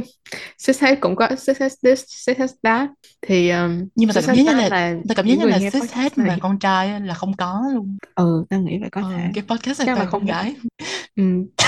[0.81, 1.29] hết cũng có
[1.61, 2.91] hết this hết that.
[3.23, 6.25] Thì um, nhưng mà tao cảm giác là là tao cảm giác là podcast mà
[6.25, 6.39] này.
[6.41, 7.99] con trai là không có luôn.
[8.15, 9.31] Ừ tao nghĩ phải có ừ, thể.
[9.35, 10.55] cái podcast này chắc là không gái.
[11.17, 11.23] Ừ,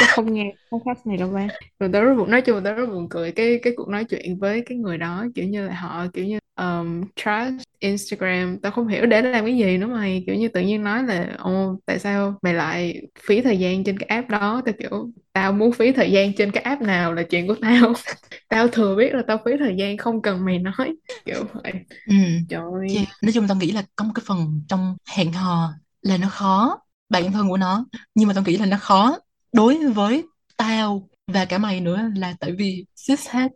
[0.08, 1.48] không nghe podcast này đâu ba.
[1.80, 4.38] Rồi tao rất buồn nói chung tao rất buồn cười cái cái cuộc nói chuyện
[4.38, 8.58] với cái người đó kiểu như là họ kiểu như um, trash Instagram.
[8.62, 10.24] Tao không hiểu để làm cái gì nữa mày.
[10.26, 13.98] Kiểu như tự nhiên nói là ồ tại sao mày lại phí thời gian trên
[13.98, 14.62] cái app đó?
[14.64, 17.92] Tao kiểu tao muốn phí thời gian trên cái app nào là chuyện của tao.
[18.48, 20.96] Tao thừa biết là tao phí thời gian không cần mày nói.
[21.24, 21.72] Kiểu vậy.
[22.06, 22.14] Ừ.
[22.48, 23.08] trời yeah.
[23.22, 26.78] nói chung tao nghĩ là có một cái phần trong hẹn hò là nó khó
[27.08, 27.84] bản thân của nó.
[28.14, 29.18] Nhưng mà tao nghĩ là nó khó
[29.52, 30.24] đối với
[30.56, 33.50] tao và cả mày nữa là tại vì cis het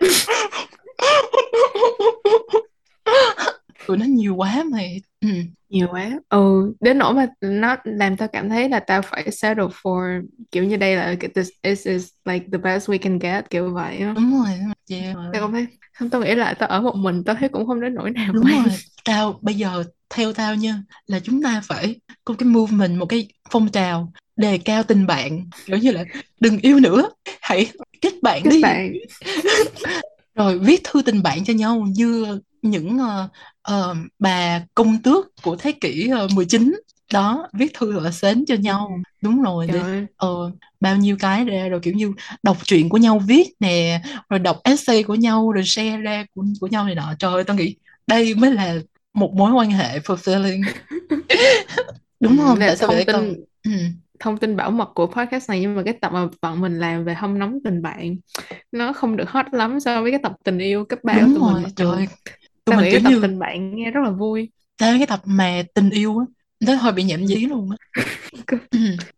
[3.86, 5.00] tụi nó nhiều quá mày.
[5.20, 5.28] Ừ.
[5.68, 6.10] nhiều quá.
[6.28, 10.64] Ừ đến nỗi mà nó làm tao cảm thấy là tao phải settle for kiểu
[10.64, 14.12] như đây là this, this is like the best we can get kiểu vậy á.
[14.16, 14.58] Đúng rồi
[14.90, 15.16] yeah.
[15.32, 17.80] tao không thấy không tao nghĩ là tao ở một mình tao thấy cũng không
[17.80, 18.54] đến nỗi nào đúng mày.
[18.58, 19.84] rồi tao bây giờ
[20.14, 24.58] theo tao nha là chúng ta phải có cái movement một cái phong trào đề
[24.58, 25.44] cao tình bạn.
[25.66, 26.04] Kiểu như là
[26.40, 27.66] đừng yêu nữa hãy
[28.00, 28.62] kết bạn các đi.
[28.62, 28.92] bạn
[30.34, 33.28] rồi viết thư tình bạn cho nhau như những ờ,
[33.62, 36.74] ờ, bà công tước của thế kỷ uh, 19
[37.12, 38.60] đó viết thư gọi là sến cho ừ.
[38.60, 39.00] nhau.
[39.22, 39.82] Đúng rồi để
[40.16, 40.28] ờ,
[40.80, 42.12] bao nhiêu cái ra rồi kiểu như
[42.42, 46.44] đọc truyện của nhau viết nè rồi đọc essay của nhau rồi share ra của,
[46.60, 47.14] của nhau này nọ.
[47.18, 47.74] Trời ơi tao nghĩ
[48.06, 48.74] đây mới là
[49.14, 50.62] một mối quan hệ fulfilling.
[52.20, 52.58] Ừ, đúng không?
[52.58, 53.70] là tại sao thông vậy còn tin ừ,
[54.20, 57.04] thông tin bảo mật của podcast này nhưng mà cái tập mà bọn mình làm
[57.04, 58.16] về hâm nóng tình bạn
[58.72, 61.28] nó không được hot lắm so với cái tập tình yêu cấp ba của tụi
[61.28, 62.06] mình rồi mặc trời ơi,
[62.64, 64.50] tụi tao mình nghĩ kiểu cái tập như tình bạn nghe rất là vui.
[64.78, 66.24] Tới cái tập mà tình yêu á
[66.60, 67.76] nó hơi bị nhảm nhí luôn á.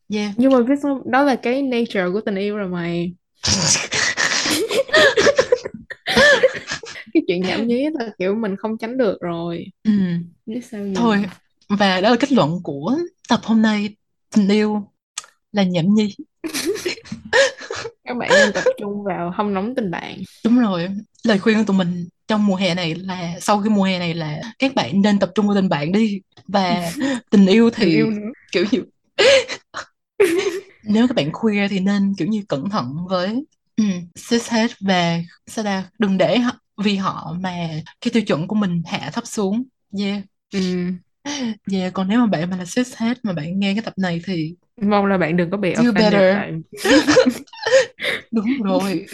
[0.09, 0.35] Yeah.
[0.37, 3.13] Nhưng mà biết sao đó là cái nature của tình yêu rồi mày
[7.15, 9.67] cái chuyện nhảm nhí là kiểu mình không tránh được rồi.
[9.85, 9.93] Ừ.
[10.47, 11.25] biết sao giờ thôi
[11.69, 12.97] và đó là kết luận của
[13.29, 13.97] tập hôm nay
[14.35, 14.92] tình yêu
[15.53, 16.15] là nhảm nhi
[18.05, 20.19] các bạn nên tập trung vào hâm nóng tình bạn.
[20.45, 20.89] Đúng rồi.
[21.23, 24.15] Lời khuyên của tụi mình trong mùa hè này là sau cái mùa hè này
[24.15, 26.21] là các bạn nên tập trung vào tình bạn đi.
[26.47, 26.93] Và
[27.31, 28.31] tình yêu thì yêu nữa.
[28.53, 28.83] kiểu như
[30.83, 33.45] nếu các bạn queer thì nên kiểu như cẩn thận với
[33.77, 33.85] ừ,
[34.31, 37.69] cis het và sao ta đừng để họ, vì họ mà
[38.01, 39.65] cái tiêu chuẩn của mình hạ thấp xuống.
[39.99, 40.23] Yeah.
[40.55, 40.61] Ừ.
[41.73, 44.21] yeah còn nếu mà bạn mà là cis het mà bạn nghe cái tập này
[44.25, 46.35] thì mong là bạn đừng có bị offended better.
[46.35, 46.53] tại
[48.31, 49.07] đúng rồi.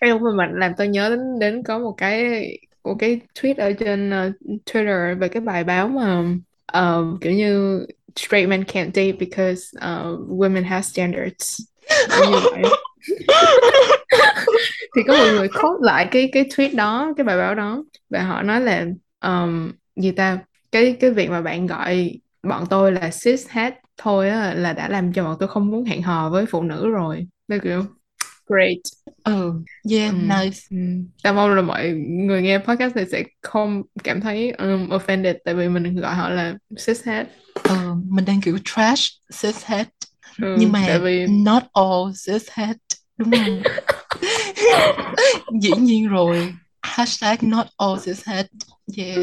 [0.00, 2.44] Cái lúc mà mình làm tôi nhớ đến đến có một cái
[2.84, 4.34] một cái tweet ở trên uh,
[4.66, 6.20] Twitter về cái bài báo mà
[6.78, 11.60] uh, kiểu như straight men can't date because uh, women have standards.
[12.10, 12.62] Kiểu như vậy.
[14.96, 17.84] Thì có một người quote lại cái cái tweet đó cái bài báo đó.
[18.10, 18.86] Và họ nói là
[19.20, 20.38] um, gì ta?
[20.72, 22.18] Cái cái việc mà bạn gọi
[22.48, 25.84] bọn tôi là cis het thôi á là đã làm cho bọn tôi không muốn
[25.84, 27.84] hẹn hò với phụ nữ rồi Tôi kiểu
[28.46, 28.78] great
[29.24, 29.52] ừ
[29.90, 30.18] yeah Ừ.
[30.18, 30.76] nice Ừ.
[31.22, 35.54] Tao mong là mọi người nghe podcast này sẽ không cảm thấy um, offended tại
[35.54, 36.54] vì mình gọi họ là
[36.86, 37.26] cishet.
[37.64, 37.74] ừ
[38.08, 39.88] mình đang kiểu trash cishet
[40.42, 42.76] Ừ, nhưng mà tại vì not all cishet
[43.18, 43.62] đúng không
[45.62, 46.54] dĩ nhiên rồi
[46.84, 48.46] hashtag not all cishet
[48.96, 49.18] yeah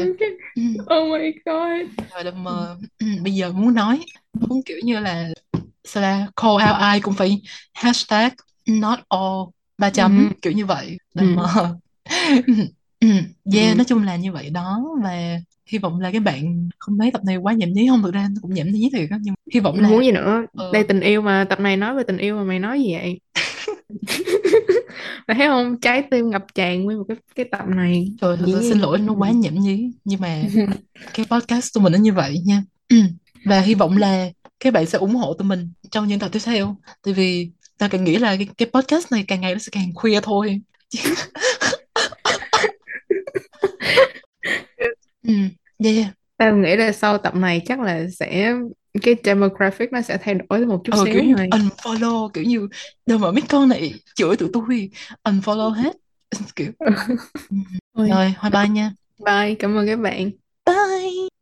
[0.56, 0.62] ừ.
[0.82, 1.88] oh my god.
[2.14, 2.50] rồi là mà
[2.98, 4.00] ừ, bây giờ muốn nói
[4.34, 5.28] muốn kiểu như là
[5.84, 7.42] sao là call out ai cũng phải
[7.74, 8.32] hashtag
[8.68, 10.34] not all ba chấm Ừ.
[10.42, 11.28] kiểu như vậy để Ừ.
[11.36, 11.44] mà
[13.00, 13.08] Ừ,
[13.54, 13.76] yeah Ừ.
[13.76, 17.22] nói chung là như vậy đó và hy vọng là các bạn không thấy tập
[17.24, 19.80] này quá nhảm nhí không thực ra cũng nhảm nhí thiệt á nhưng hy vọng
[19.80, 20.42] là Muốn gì nữa?
[20.56, 22.94] ờ, Đây tình yêu mà tập này nói về tình yêu mà mày nói gì
[22.94, 23.20] vậy?
[25.28, 25.80] Mày thấy không?
[25.80, 28.12] Trái tim ngập tràn nguyên một cái cái tập này.
[28.20, 29.90] trời thật sự xin lỗi nó quá nhảm nhí.
[30.04, 30.42] Nhưng mà
[31.14, 32.62] cái podcast của mình nó như vậy nha.
[33.44, 36.40] Và hy vọng là các bạn sẽ ủng hộ tụi mình trong những tập tiếp
[36.44, 36.76] theo.
[37.02, 39.94] Tại vì ta càng nghĩ là cái, cái podcast này càng ngày nó sẽ càng
[39.94, 40.60] khuya thôi.
[45.22, 45.34] Ừ,
[45.84, 48.54] yeah Tao nghĩ là sau tập này chắc là sẽ
[49.02, 51.46] cái demographic nó sẽ thay đổi một chút ờ, xíu kiểu như rồi.
[51.50, 52.68] unfollow kiểu như
[53.06, 54.90] đâu mà mấy con này chửi tụi tôi
[55.24, 55.96] unfollow hết
[56.56, 56.72] kiểu
[57.94, 60.30] rồi bye bye nha bye, cảm ơn các bạn.